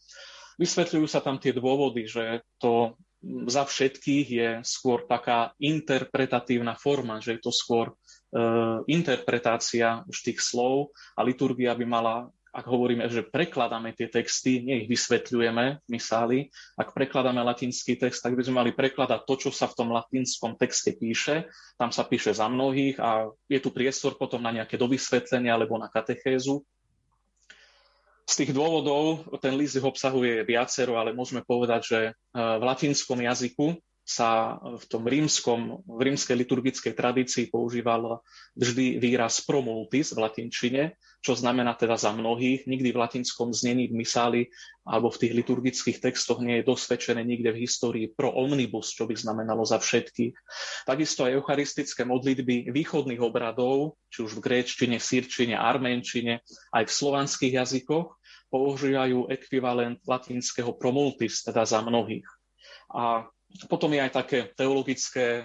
[0.60, 2.98] Vysvetľujú sa tam tie dôvody, že to
[3.48, 7.94] za všetkých je skôr taká interpretatívna forma, že je to skôr e,
[8.92, 12.14] interpretácia už tých slov a liturgia by mala
[12.52, 16.48] ak hovoríme, že prekladáme tie texty, nie ich vysvetľujeme misáli,
[16.80, 20.56] ak prekladáme latinský text, tak by sme mali prekladať to, čo sa v tom latinskom
[20.56, 21.48] texte píše.
[21.76, 25.92] Tam sa píše za mnohých a je tu priestor potom na nejaké dovysvetlenie alebo na
[25.92, 26.64] katechézu.
[28.28, 33.80] Z tých dôvodov ten list obsahuje viacero, ale môžeme povedať, že e, v latinskom jazyku
[34.08, 38.24] sa v tom rímskom, v rímskej liturgickej tradícii používal
[38.56, 42.70] vždy výraz promultis v latinčine, čo znamená teda za mnohých.
[42.70, 44.42] Nikdy v latinskom znení v misáli
[44.86, 49.18] alebo v tých liturgických textoch nie je dosvedčené nikde v histórii pro omnibus, čo by
[49.18, 50.34] znamenalo za všetkých.
[50.86, 56.40] Takisto aj eucharistické modlitby východných obradov, či už v gréčtine, sírčine, arménčine,
[56.72, 58.14] aj v slovanských jazykoch,
[58.48, 62.24] používajú ekvivalent latinského promultis, teda za mnohých.
[62.88, 63.28] A
[63.68, 65.44] potom je aj také teologické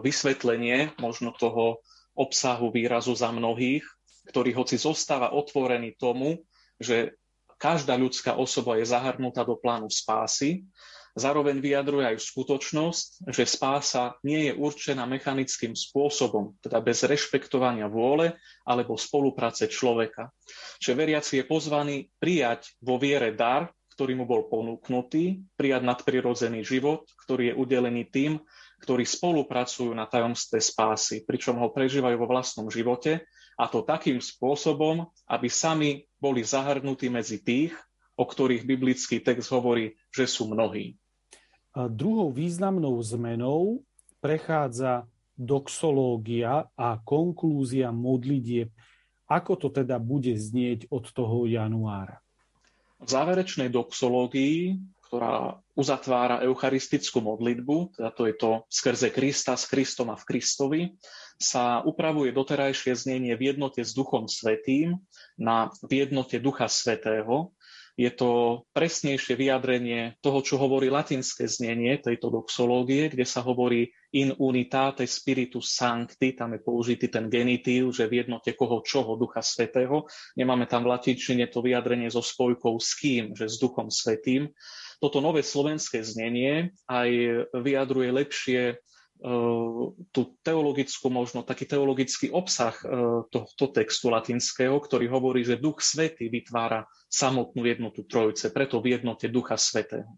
[0.00, 1.84] vysvetlenie možno toho
[2.16, 3.84] obsahu výrazu za mnohých,
[4.28, 6.42] ktorý hoci zostáva otvorený tomu,
[6.78, 7.18] že
[7.58, 10.66] každá ľudská osoba je zahrnutá do plánu spásy,
[11.14, 18.34] zároveň vyjadruje aj skutočnosť, že spása nie je určená mechanickým spôsobom, teda bez rešpektovania vôle
[18.64, 20.32] alebo spolupráce človeka.
[20.80, 27.04] Že veriaci je pozvaný prijať vo viere dar, ktorý mu bol ponúknutý, prijať nadprirodzený život,
[27.28, 28.40] ktorý je udelený tým,
[28.82, 33.22] ktorí spolupracujú na tajomstve spásy, pričom ho prežívajú vo vlastnom živote
[33.54, 37.70] a to takým spôsobom, aby sami boli zahrnutí medzi tých,
[38.18, 40.98] o ktorých biblický text hovorí, že sú mnohí.
[41.72, 43.86] A druhou významnou zmenou
[44.20, 48.68] prechádza doxológia a konklúzia modlitieb.
[49.30, 52.20] Ako to teda bude znieť od toho januára?
[53.00, 54.76] V záverečnej doxológii,
[55.12, 60.82] ktorá uzatvára eucharistickú modlitbu, teda to je to skrze Krista, s Kristom a v Kristovi,
[61.36, 65.04] sa upravuje doterajšie znenie v jednote s Duchom Svetým
[65.36, 67.52] na v jednote Ducha Svetého,
[67.92, 74.32] je to presnejšie vyjadrenie toho, čo hovorí latinské znenie tejto doxológie, kde sa hovorí in
[74.32, 80.08] unitate spiritus sancti, tam je použitý ten genitív, že v jednote koho čoho, Ducha Svetého.
[80.40, 84.48] Nemáme tam v latinčine to vyjadrenie so spojkou s kým, že s Duchom Svetým.
[85.02, 87.10] Toto nové slovenské znenie aj
[87.50, 88.78] vyjadruje lepšie
[90.10, 92.86] tú teologickú, možno taký teologický obsah e,
[93.30, 99.30] tohto textu latinského, ktorý hovorí, že Duch Svetý vytvára samotnú jednotu Trojice, preto v jednote
[99.30, 100.10] Ducha Svetého.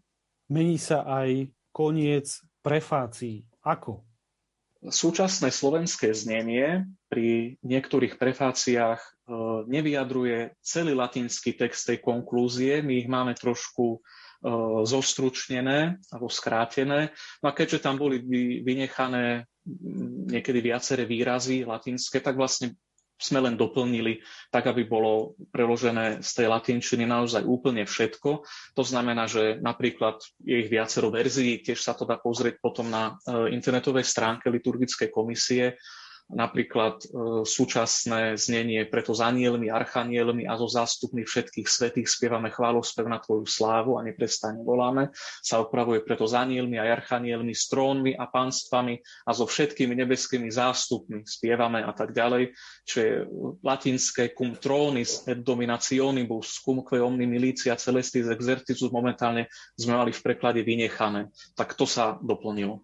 [0.49, 3.45] Mení sa aj koniec prefácií.
[3.61, 4.01] Ako?
[4.85, 9.09] Súčasné slovenské znenie pri niektorých prefáciách e,
[9.69, 12.81] nevyjadruje celý latinský text tej konklúzie.
[12.81, 14.24] My ich máme trošku E,
[14.85, 17.09] zostručnené alebo skrátené.
[17.41, 18.21] No a keďže tam boli
[18.61, 19.49] vynechané
[20.29, 22.77] niekedy viaceré výrazy latinské, tak vlastne
[23.15, 24.19] sme len doplnili
[24.51, 28.43] tak, aby bolo preložené z tej latinčiny naozaj úplne všetko.
[28.75, 33.15] To znamená, že napríklad je ich viacero verzií, tiež sa to dá pozrieť potom na
[33.23, 35.79] e, internetovej stránke liturgickej komisie
[36.31, 37.07] napríklad e,
[37.45, 43.45] súčasné znenie preto s anielmi, archanielmi a zo zástupmi všetkých svetých spievame chválospev na Tvoju
[43.45, 45.13] slávu a neprestane voláme,
[45.45, 48.97] sa opravuje preto s anielmi a archanielmi, s trónmi a pánstvami
[49.29, 52.57] a so všetkými nebeskými zástupmi spievame a tak ďalej,
[52.89, 53.11] čo je
[53.61, 59.45] latinské cum tronis et dominationibus, cum que omni milicia celestis exercitus momentálne
[59.77, 61.29] sme mali v preklade vynechané.
[61.53, 62.81] Tak to sa doplnilo.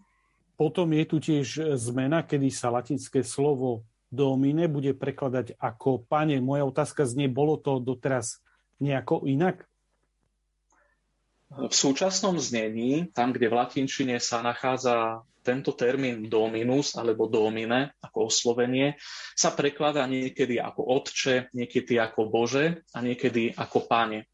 [0.62, 3.82] Potom je tu tiež zmena, kedy sa latinské slovo
[4.13, 6.38] domine bude prekladať ako pane.
[6.38, 8.45] Moja otázka znie, bolo to doteraz
[8.78, 9.65] nejako inak?
[11.50, 18.30] V súčasnom znení, tam, kde v latinčine sa nachádza tento termín dominus alebo domine ako
[18.30, 19.02] oslovenie,
[19.34, 24.30] sa prekladá niekedy ako otče, niekedy ako bože a niekedy ako pane.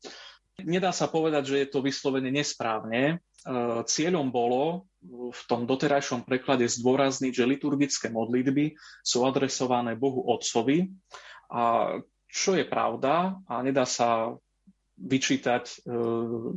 [0.59, 3.23] Nedá sa povedať, že je to vyslovene nesprávne.
[3.87, 10.91] Cieľom bolo v tom doterajšom preklade zdôrazniť, že liturgické modlitby sú adresované Bohu Otcovi.
[11.51, 11.95] A
[12.27, 14.35] čo je pravda a nedá sa
[14.97, 15.75] vyčítať e,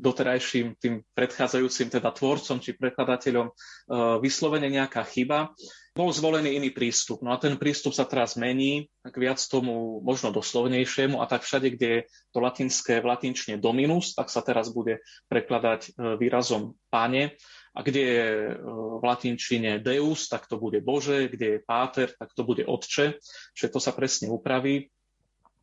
[0.00, 3.54] doterajším tým predchádzajúcim teda tvorcom či prekladateľom e,
[4.24, 5.52] vyslovene nejaká chyba.
[5.92, 7.20] Bol zvolený iný prístup.
[7.20, 11.72] No a ten prístup sa teraz mení tak viac tomu možno doslovnejšiemu a tak všade,
[11.76, 12.00] kde je
[12.32, 17.36] to latinské v latinčne dominus, tak sa teraz bude prekladať e, výrazom páne
[17.76, 18.28] a kde je
[18.98, 23.22] v latinčine Deus, tak to bude Bože, kde je Páter, tak to bude Otče,
[23.54, 24.90] to sa presne upraví.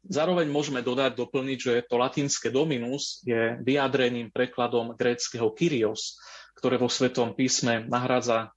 [0.08, 6.16] Zároveň môžeme dodať, doplniť, že to latinské dominus je vyjadrením prekladom gréckého Kyrios,
[6.56, 8.56] ktoré vo Svetom písme nahrádza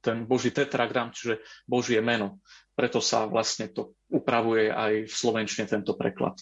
[0.00, 2.40] ten Boží tetragram, čiže Božie meno.
[2.72, 6.40] Preto sa vlastne to upravuje aj v slovenčine tento preklad.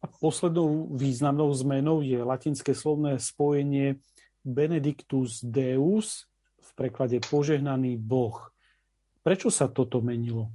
[0.00, 3.98] A poslednou významnou zmenou je latinské slovné spojenie
[4.46, 6.30] Benedictus Deus,
[6.60, 8.52] v preklade požehnaný Boh.
[9.24, 10.48] Prečo sa toto menilo?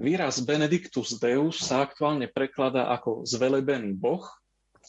[0.00, 4.24] Výraz Benedictus Deus sa aktuálne prekladá ako zvelebený Boh.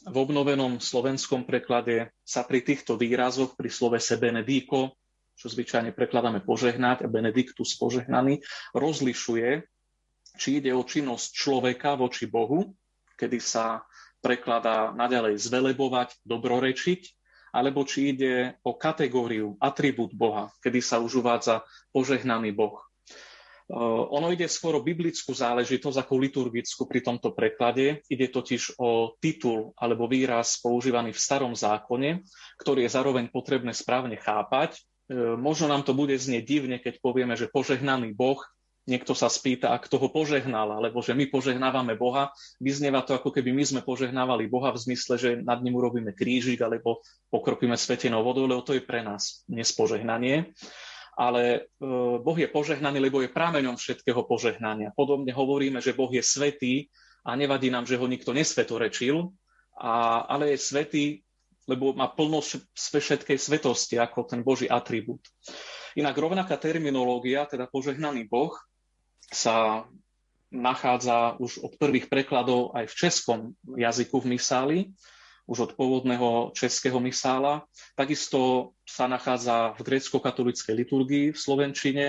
[0.08, 4.96] V obnovenom slovenskom preklade sa pri týchto výrazoch pri slovese Benedico,
[5.36, 8.40] čo zvyčajne prekladáme požehnať a Benedictus požehnaný,
[8.72, 9.68] rozlišuje,
[10.40, 12.72] či ide o činnosť človeka voči Bohu,
[13.20, 13.84] kedy sa
[14.24, 17.02] prekladá naďalej zvelebovať, dobrorečiť,
[17.52, 22.82] alebo či ide o kategóriu, atribút Boha, kedy sa už uvádza požehnaný Boh.
[23.72, 28.04] Ono ide skôr o biblickú záležitosť ako liturgickú pri tomto preklade.
[28.12, 32.28] Ide totiž o titul alebo výraz používaný v starom zákone,
[32.60, 34.84] ktorý je zároveň potrebné správne chápať.
[35.40, 38.40] Možno nám to bude znieť divne, keď povieme, že požehnaný Boh
[38.84, 43.56] niekto sa spýta, ak toho požehnal, alebo že my požehnávame Boha, vyznieva to, ako keby
[43.56, 47.00] my sme požehnávali Boha v zmysle, že nad ním urobíme krížik alebo
[47.32, 50.52] pokropíme svetenou vodou, lebo to je pre nás nespožehnanie.
[51.14, 51.60] Ale e,
[52.18, 54.96] Boh je požehnaný, lebo je prámeňom všetkého požehnania.
[54.98, 56.90] Podobne hovoríme, že Boh je svetý
[57.22, 59.30] a nevadí nám, že ho nikto nesvetorečil,
[59.78, 61.06] a, ale je svetý,
[61.70, 65.24] lebo má plnosť všetkej svetosti ako ten Boží atribút.
[65.96, 68.58] Inak rovnaká terminológia, teda požehnaný Boh,
[69.30, 69.88] sa
[70.54, 73.40] nachádza už od prvých prekladov aj v českom
[73.74, 74.80] jazyku v misáli,
[75.48, 77.68] už od pôvodného českého misála.
[78.00, 82.06] Takisto sa nachádza v grécko-katolíckej liturgii v Slovenčine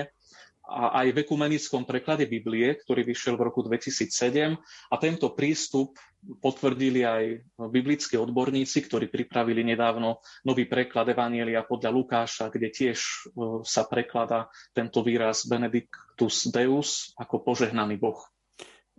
[0.65, 4.57] a aj v ekumenickom preklade Biblie, ktorý vyšiel v roku 2007.
[4.89, 5.93] A tento prístup
[6.41, 13.15] potvrdili aj biblickí odborníci, ktorí pripravili nedávno nový preklad Evanielia podľa Lukáša, kde tiež e,
[13.61, 18.17] sa prekladá tento výraz Benedictus Deus ako požehnaný Boh.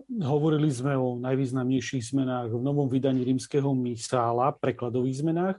[0.05, 5.57] Hovorili sme o najvýznamnejších zmenách v novom vydaní rímskeho misála, prekladových zmenách.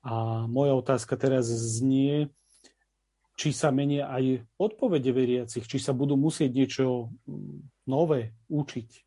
[0.00, 2.32] A moja otázka teraz znie,
[3.36, 7.12] či sa menia aj odpovede veriacich, či sa budú musieť niečo
[7.84, 9.04] nové učiť.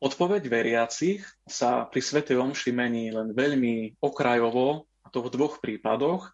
[0.00, 6.32] Odpoveď veriacich sa pri Svetej Omši mení len veľmi okrajovo, a to v dvoch prípadoch.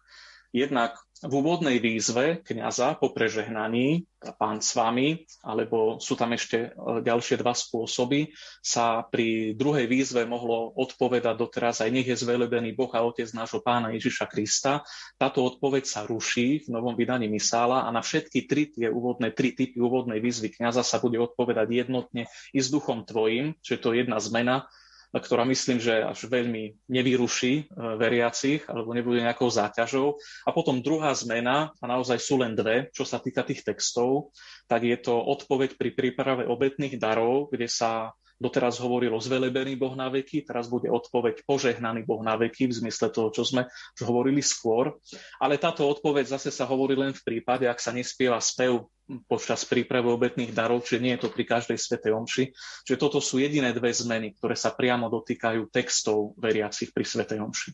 [0.55, 0.95] Jednak
[1.25, 4.05] v úvodnej výzve kniaza po prežehnaní,
[4.37, 8.29] pán s vami, alebo sú tam ešte e, ďalšie dva spôsoby,
[8.61, 13.65] sa pri druhej výzve mohlo odpovedať doteraz aj nech je zvelebený Boh a Otec nášho
[13.65, 14.85] pána Ježiša Krista.
[15.17, 19.57] Táto odpoveď sa ruší v novom vydaní Misála a na všetky tri tie úvodné, tri
[19.57, 23.97] typy úvodnej výzvy kniaza sa bude odpovedať jednotne i s duchom tvojim, čo je to
[23.97, 24.69] jedna zmena,
[25.15, 27.63] ktorá myslím, že až veľmi nevyruší e,
[27.95, 30.19] veriacich alebo nebude nejakou záťažou.
[30.43, 34.35] A potom druhá zmena, a naozaj sú len dve, čo sa týka tých textov,
[34.67, 40.13] tak je to odpoveď pri príprave obetných darov, kde sa Doteraz hovorilo zvelebený Boh na
[40.13, 43.65] veky, teraz bude odpoveď požehnaný Boh na veky, v zmysle toho, čo sme
[43.97, 44.93] hovorili skôr.
[45.41, 48.85] Ale táto odpoveď zase sa hovorí len v prípade, ak sa nespieva spev
[49.25, 52.43] počas prípravy obetných darov, čiže nie je to pri každej svetej omši.
[52.85, 57.69] Čiže toto sú jediné dve zmeny, ktoré sa priamo dotýkajú textov veriacich pri svetej omši.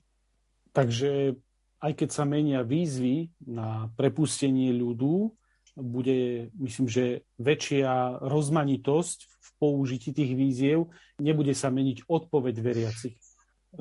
[0.72, 1.36] Takže
[1.84, 5.36] aj keď sa menia výzvy na prepustenie ľudu,
[5.74, 13.17] bude, myslím, že väčšia rozmanitosť v použití tých víziev, nebude sa meniť odpoveď veriacich.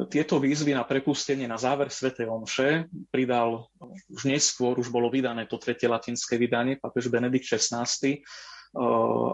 [0.09, 2.17] Tieto výzvy na prepustenie na záver Sv.
[2.25, 3.69] Omše pridal
[4.09, 7.85] už neskôr, už bolo vydané to tretie latinské vydanie, papež Benedikt XVI,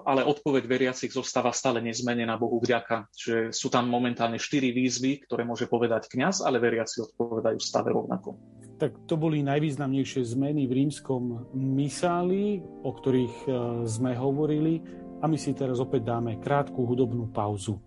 [0.02, 3.06] ale odpoveď veriacich zostáva stále nezmenená Bohu vďaka.
[3.14, 8.34] Že sú tam momentálne štyri výzvy, ktoré môže povedať kňaz, ale veriaci odpovedajú stále rovnako.
[8.79, 13.49] Tak to boli najvýznamnejšie zmeny v rímskom misáli, o ktorých e,
[13.91, 14.79] sme hovorili
[15.18, 17.83] a my si teraz opäť dáme krátku hudobnú pauzu.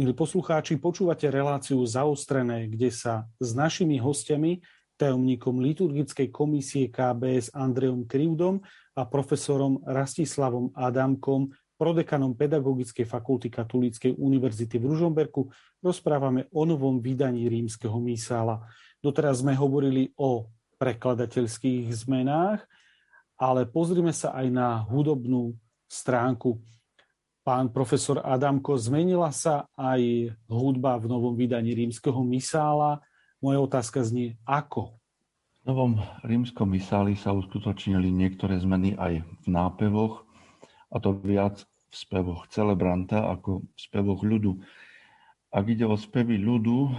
[0.00, 4.64] Milí poslucháči, počúvate reláciu Zaostrené, kde sa s našimi hostiami,
[4.96, 8.64] tajomníkom liturgickej komisie KBS Andreom Krivdom
[8.96, 15.52] a profesorom Rastislavom Adamkom, prodekanom Pedagogickej fakulty Katolíckej univerzity v Ružomberku,
[15.84, 18.64] rozprávame o novom vydaní rímskeho misála.
[19.04, 20.48] Doteraz sme hovorili o
[20.80, 22.64] prekladateľských zmenách,
[23.36, 25.60] ale pozrime sa aj na hudobnú
[25.92, 26.56] stránku.
[27.40, 33.00] Pán profesor Adamko, zmenila sa aj hudba v novom vydaní rímskeho misála.
[33.40, 35.00] Moja otázka znie, ako?
[35.64, 40.28] V novom rímskom misáli sa uskutočnili niektoré zmeny aj v nápevoch,
[40.92, 44.60] a to viac v spevoch celebranta ako v spevoch ľudu.
[45.50, 46.94] Ak ide o spevy ľudu,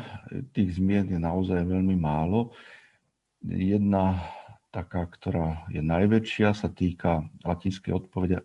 [0.52, 2.52] tých zmien je naozaj veľmi málo.
[3.46, 4.26] Jedna
[4.74, 8.44] taká, ktorá je najväčšia, sa týka latinskej odpovede,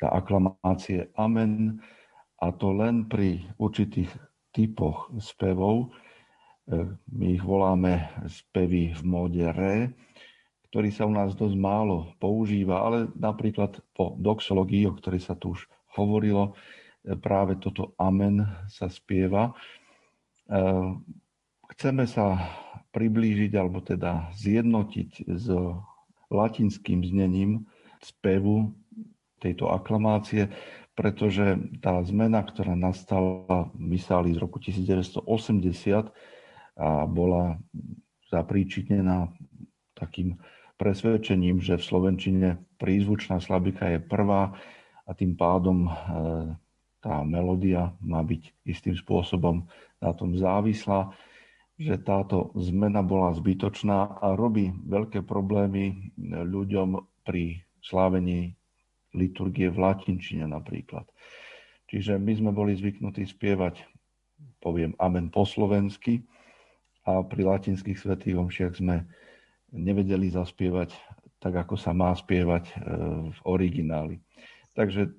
[0.00, 1.78] tá aklamácie Amen,
[2.40, 4.08] a to len pri určitých
[4.50, 5.92] typoch spevov.
[6.64, 9.92] E, my ich voláme spevy v móde Re,
[10.72, 15.52] ktorý sa u nás dosť málo používa, ale napríklad po doxologii, o ktorej sa tu
[15.52, 16.56] už hovorilo,
[17.04, 18.40] e, práve toto amen
[18.72, 19.52] sa spieva.
[20.48, 20.56] E,
[21.76, 22.40] chceme sa
[22.90, 25.46] priblížiť, alebo teda zjednotiť s
[26.32, 27.68] latinským znením
[28.00, 28.72] spevu
[29.40, 30.52] tejto aklamácie,
[30.92, 35.24] pretože tá zmena, ktorá nastala v Misáli z roku 1980
[36.80, 37.56] a bola
[38.28, 39.32] zapríčinená
[39.96, 40.36] takým
[40.76, 42.48] presvedčením, že v Slovenčine
[42.80, 44.56] prízvučná slabika je prvá
[45.04, 45.90] a tým pádom e,
[47.00, 49.68] tá melódia má byť istým spôsobom
[50.00, 51.12] na tom závislá,
[51.80, 58.59] že táto zmena bola zbytočná a robí veľké problémy ľuďom pri slávení
[59.14, 61.06] liturgie v latinčine napríklad.
[61.90, 63.82] Čiže my sme boli zvyknutí spievať,
[64.62, 66.22] poviem, amen po slovensky
[67.02, 69.02] a pri latinských svetých omšiach sme
[69.74, 70.94] nevedeli zaspievať
[71.40, 72.74] tak, ako sa má spievať e,
[73.32, 74.16] v origináli.
[74.76, 75.10] Takže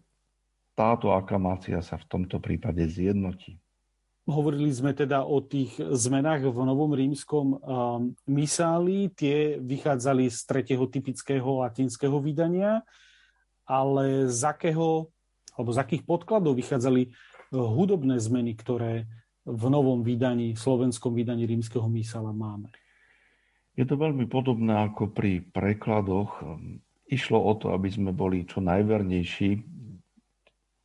[0.78, 3.60] táto aklamácia sa v tomto prípade zjednotí.
[4.30, 7.58] Hovorili sme teda o tých zmenách v Novom rímskom
[8.30, 9.10] misáli.
[9.18, 12.86] Tie vychádzali z tretieho typického latinského vydania,
[13.72, 15.08] ale z akého,
[15.56, 17.12] alebo z akých podkladov vychádzali uh,
[17.72, 19.08] hudobné zmeny, ktoré
[19.48, 22.68] v novom vydaní, slovenskom vydaní rímskeho misála máme?
[23.80, 26.44] Je to veľmi podobné ako pri prekladoch.
[27.08, 29.64] Išlo o to, aby sme boli čo najvernejší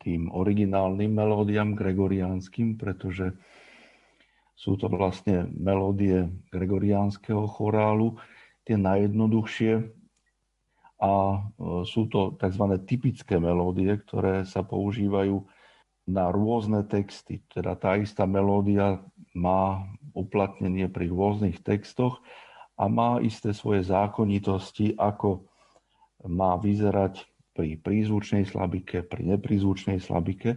[0.07, 3.35] tým originálnym melódiám gregoriánskym, pretože
[4.55, 8.15] sú to vlastne melódie gregoriánskeho chorálu,
[8.63, 9.96] tie najjednoduchšie
[10.97, 11.39] a e,
[11.85, 12.65] sú to tzv.
[12.89, 15.45] typické melódie, ktoré sa používajú
[16.09, 17.43] na rôzne texty.
[17.51, 19.03] Teda tá istá melódia
[19.37, 19.85] má
[20.17, 22.23] uplatnenie pri rôznych textoch
[22.79, 25.45] a má isté svoje zákonitosti, ako
[26.25, 30.57] má vyzerať pri prízvučnej slabike, pri neprízvučnej slabike.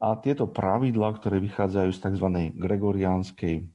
[0.00, 2.26] A tieto pravidlá, ktoré vychádzajú z tzv.
[2.56, 3.68] gregoriánskej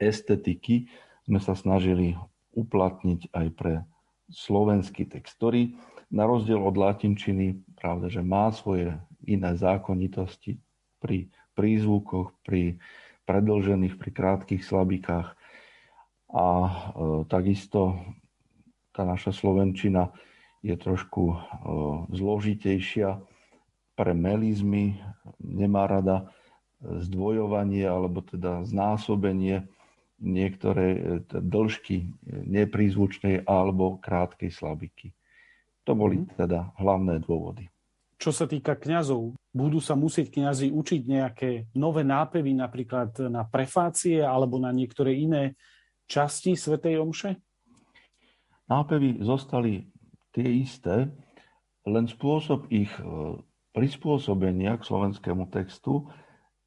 [0.00, 0.90] estetiky,
[1.28, 2.18] sme sa snažili
[2.56, 3.86] uplatniť aj pre
[4.30, 5.74] slovenský text, ktorý
[6.10, 10.58] na rozdiel od latinčiny, pravda, že má svoje iné zákonitosti
[10.98, 12.82] pri prízvukoch, pri
[13.26, 15.38] predlžených, pri krátkých slabikách.
[16.34, 16.70] A e,
[17.30, 17.98] takisto
[18.90, 20.10] tá naša slovenčina
[20.60, 21.40] je trošku
[22.12, 23.16] zložitejšia
[23.96, 25.00] pre melizmy,
[25.40, 26.28] nemá rada
[26.80, 29.68] zdvojovanie alebo teda znásobenie
[30.20, 32.12] niektoré e, dĺžky
[32.46, 35.10] neprízvučnej alebo krátkej slabiky.
[35.88, 36.36] To boli mhm.
[36.36, 37.66] teda hlavné dôvody.
[38.20, 44.20] Čo sa týka kňazov, budú sa musieť kňazi učiť nejaké nové nápevy, napríklad na prefácie
[44.20, 45.56] alebo na niektoré iné
[46.04, 47.40] časti Svetej Omše?
[48.68, 49.88] Nápevy zostali
[50.36, 51.08] tie isté,
[51.88, 53.02] len spôsob ich e,
[53.72, 56.12] prispôsobenia k slovenskému textu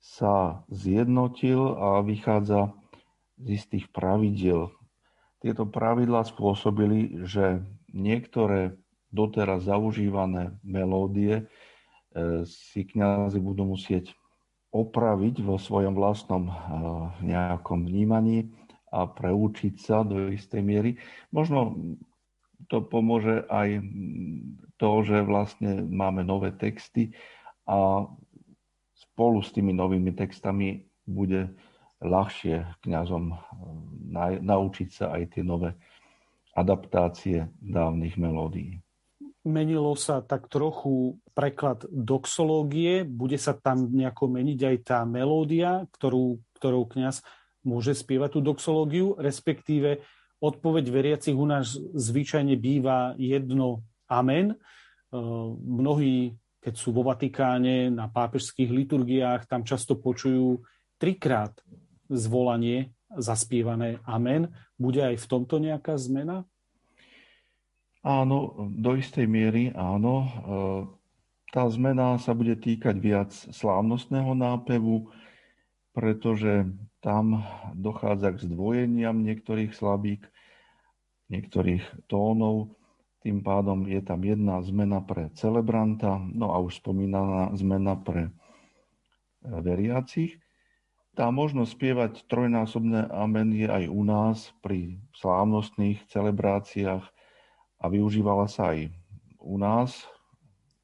[0.02, 2.76] sa zjednotil a vychádza
[3.40, 4.70] z istých pravidiel.
[5.44, 8.80] Tieto pravidlá spôsobili, že niektoré
[9.14, 11.44] doteraz zaužívané melódie e,
[12.48, 14.16] si kňazi budú musieť
[14.74, 16.54] opraviť vo svojom vlastnom e,
[17.28, 18.50] nejakom vnímaní
[18.90, 20.92] a preučiť sa do istej miery.
[21.30, 21.78] Možno
[22.72, 23.84] to pomôže aj
[24.80, 27.14] to, že vlastne máme nové texty
[27.68, 28.08] a
[28.96, 31.52] spolu s tými novými textami bude
[32.04, 35.74] ľahšie kňazom eh, naučiť sa aj tie nové
[36.54, 38.78] adaptácie dávnych melódií.
[39.44, 46.40] Menilo sa tak trochu preklad doxológie, bude sa tam nejako meniť aj tá melódia, ktorú,
[46.56, 47.26] ktorou kňaz
[47.68, 50.00] môže spievať tú doxológiu, respektíve
[50.44, 54.52] Odpoveď veriacich u nás zvyčajne býva jedno amen.
[54.52, 54.56] E,
[55.56, 60.60] mnohí, keď sú vo Vatikáne na pápežských liturgiách, tam často počujú
[61.00, 61.56] trikrát
[62.14, 64.54] zvolanie zaspievané amen.
[64.78, 66.46] Bude aj v tomto nejaká zmena?
[68.04, 70.14] Áno, do istej miery áno.
[70.20, 70.30] E,
[71.56, 75.08] tá zmena sa bude týkať viac slávnostného nápevu,
[75.96, 76.68] pretože
[77.00, 80.28] tam dochádza k zdvojeniam niektorých slabík,
[81.32, 82.76] niektorých tónov.
[83.24, 88.32] Tým pádom je tam jedna zmena pre celebranta, no a už spomínaná zmena pre e,
[89.64, 90.43] veriacich.
[91.14, 97.06] Tá možnosť spievať trojnásobné amen je aj u nás pri slávnostných celebráciách
[97.78, 98.90] a využívala sa aj
[99.38, 100.10] u nás,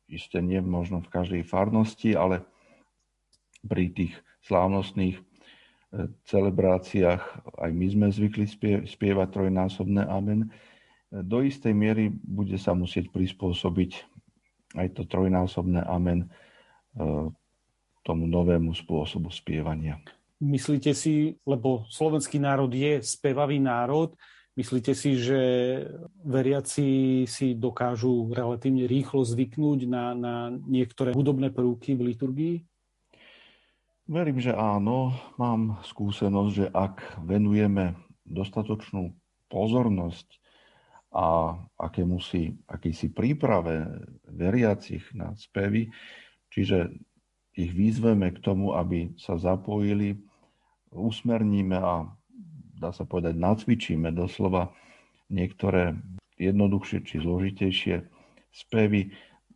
[0.06, 2.46] isté nie možno v každej farnosti, ale
[3.66, 4.14] pri tých
[4.46, 5.24] slávnostných e,
[6.30, 7.24] celebráciách
[7.66, 8.46] aj my sme zvykli
[8.86, 10.46] spievať trojnásobné amen.
[10.46, 10.50] E,
[11.26, 13.92] do istej miery bude sa musieť prispôsobiť
[14.78, 16.28] aj to trojnásobné amen e,
[18.06, 19.98] tomu novému spôsobu spievania.
[20.40, 24.16] Myslíte si, lebo slovenský národ je spevavý národ,
[24.56, 25.40] myslíte si, že
[26.24, 32.56] veriaci si dokážu relatívne rýchlo zvyknúť na, na niektoré hudobné prvky v liturgii?
[34.10, 35.12] Verím, že áno.
[35.36, 39.14] Mám skúsenosť, že ak venujeme dostatočnú
[39.52, 40.40] pozornosť
[41.14, 43.86] a aké musí, akýsi príprave
[44.24, 45.92] veriacich na spevy,
[46.54, 46.90] čiže
[47.60, 50.22] ich výzveme k tomu, aby sa zapojili
[50.94, 52.08] usmerníme a
[52.80, 54.72] dá sa povedať nacvičíme doslova
[55.30, 56.00] niektoré
[56.40, 57.96] jednoduchšie či zložitejšie
[58.50, 59.14] spevy.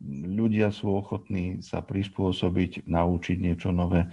[0.10, 4.12] Ľudia sú ochotní sa prispôsobiť, naučiť niečo nové.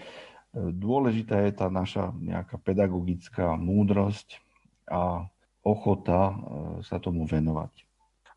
[0.55, 4.39] Dôležitá je tá naša nejaká pedagogická múdrosť
[4.91, 5.27] a
[5.63, 6.35] ochota e,
[6.83, 7.71] sa tomu venovať.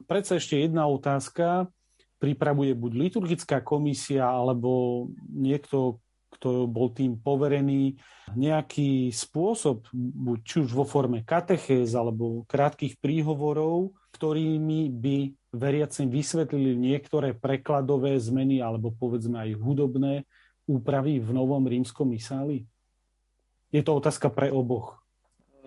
[0.05, 1.71] Predsa ešte jedna otázka.
[2.19, 5.99] Pripravuje buď liturgická komisia alebo niekto,
[6.33, 7.97] kto bol tým poverený,
[8.33, 15.17] nejaký spôsob, buď či už vo forme katechéz alebo krátkých príhovorov, ktorými by
[15.53, 20.25] veriacim vysvetlili niektoré prekladové zmeny alebo povedzme aj hudobné
[20.65, 22.65] úpravy v novom rímskom misáli?
[23.69, 25.01] Je to otázka pre oboch.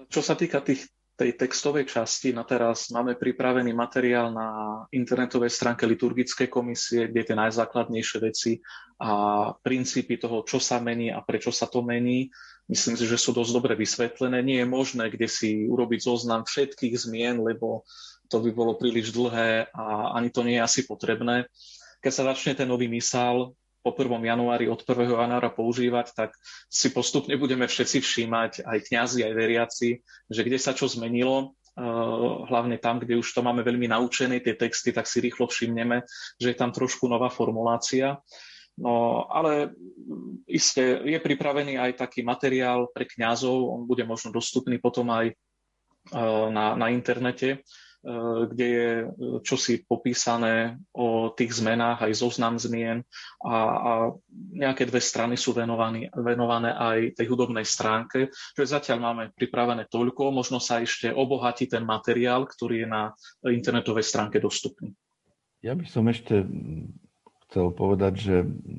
[0.06, 0.86] Čo sa týka tých
[1.16, 7.36] tej textovej časti na teraz máme pripravený materiál na internetovej stránke liturgickej komisie, kde tie
[7.36, 8.60] najzákladnejšie veci
[9.00, 12.28] a princípy toho, čo sa mení a prečo sa to mení,
[12.68, 14.44] myslím si, že sú dosť dobre vysvetlené.
[14.44, 17.88] Nie je možné, kde si urobiť zoznam všetkých zmien, lebo
[18.28, 21.48] to by bolo príliš dlhé a ani to nie je asi potrebné.
[22.04, 23.56] Keď sa začne ten nový misál,
[23.86, 24.18] po 1.
[24.18, 25.14] januári od 1.
[25.14, 26.34] januára používať, tak
[26.66, 31.86] si postupne budeme všetci všímať, aj kňazi, aj veriaci, že kde sa čo zmenilo, eh,
[32.50, 36.02] hlavne tam, kde už to máme veľmi naučené, tie texty, tak si rýchlo všimneme,
[36.42, 38.18] že je tam trošku nová formulácia.
[38.76, 39.72] No, ale
[40.44, 46.46] iste je pripravený aj taký materiál pre kňazov, on bude možno dostupný potom aj eh,
[46.50, 47.62] na, na internete,
[48.46, 49.08] kde je eh,
[49.42, 53.02] čosi popísané o tých zmenách, aj zoznam zmien
[53.42, 53.92] a, a
[54.54, 58.30] nejaké dve strany sú venované, venované aj tej hudobnej stránke.
[58.54, 63.02] Že zatiaľ máme pripravené toľko, možno sa ešte obohatí ten materiál, ktorý je na
[63.42, 64.94] internetovej stránke dostupný.
[65.66, 66.46] Ja by som ešte
[67.50, 68.36] chcel povedať, že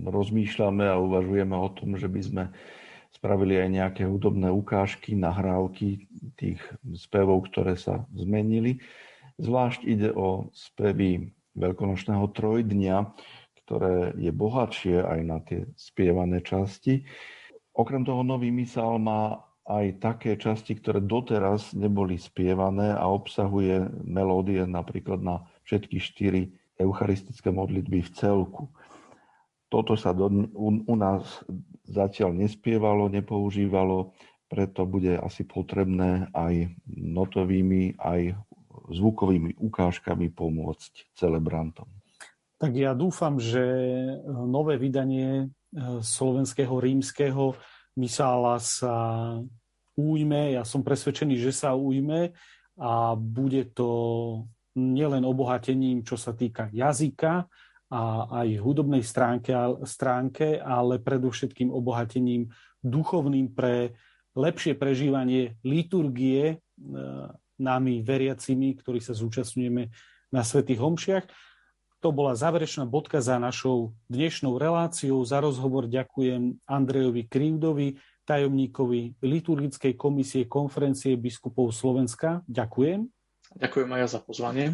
[0.07, 2.43] rozmýšľame a uvažujeme o tom, že by sme
[3.11, 6.05] spravili aj nejaké hudobné ukážky, nahrávky
[6.38, 6.61] tých
[6.95, 8.80] spevov, ktoré sa zmenili.
[9.38, 12.98] Zvlášť ide o spevy veľkonočného trojdňa,
[13.66, 17.06] ktoré je bohatšie aj na tie spievané časti.
[17.78, 24.64] Okrem toho nový misál má aj také časti, ktoré doteraz neboli spievané a obsahuje melódie
[24.64, 26.42] napríklad na všetky štyri
[26.80, 28.72] eucharistické modlitby v celku.
[29.68, 31.44] Toto sa do, u, u nás
[31.84, 34.16] zatiaľ nespievalo, nepoužívalo,
[34.48, 38.40] preto bude asi potrebné aj notovými, aj
[38.88, 41.88] zvukovými ukážkami pomôcť celebrantom.
[42.58, 43.62] Tak ja dúfam, že
[44.26, 45.48] nové vydanie eh,
[46.02, 47.54] slovenského rímskeho
[47.94, 48.96] misála sa
[49.98, 50.58] ujme.
[50.58, 52.34] Ja som presvedčený, že sa ujme
[52.78, 53.90] a bude to
[54.78, 57.50] nielen obohatením, čo sa týka jazyka
[57.90, 58.02] a
[58.44, 59.54] aj hudobnej stránke,
[59.90, 62.54] stránke, ale predovšetkým obohatením
[62.86, 63.98] duchovným pre
[64.38, 66.58] lepšie prežívanie liturgie eh,
[67.58, 69.89] nami veriacimi, ktorí sa zúčastňujeme
[70.32, 71.26] na Svetých Homšiach.
[72.05, 75.26] To bola záverečná bodka za našou dnešnou reláciou.
[75.26, 77.97] Za rozhovor ďakujem Andrejovi Krivdovi,
[78.30, 82.45] tajomníkovi liturgickej komisie konferencie biskupov Slovenska.
[82.45, 83.10] Ďakujem.
[83.58, 84.66] Ďakujem aj ja za pozvanie.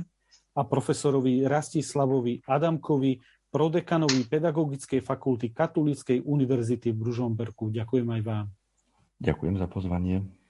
[0.54, 3.18] A profesorovi Rastislavovi Adamkovi,
[3.48, 7.72] prodekanovi Pedagogickej fakulty Katolíckej univerzity v Bružomberku.
[7.72, 8.46] Ďakujem aj vám.
[9.24, 10.43] Ďakujem za pozvanie.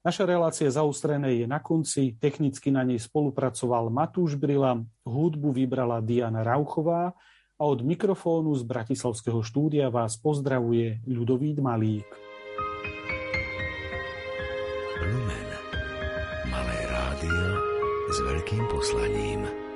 [0.00, 2.16] Naša relácia zaustrené je na konci.
[2.16, 7.12] Technicky na nej spolupracoval Matúš Brila, hudbu vybrala Diana Rauchová
[7.60, 12.08] a od mikrofónu z Bratislavského štúdia vás pozdravuje Ľudovít Malík.
[15.04, 15.48] Lumen.
[16.48, 17.44] Malé rádio
[18.08, 19.69] s veľkým poslaním.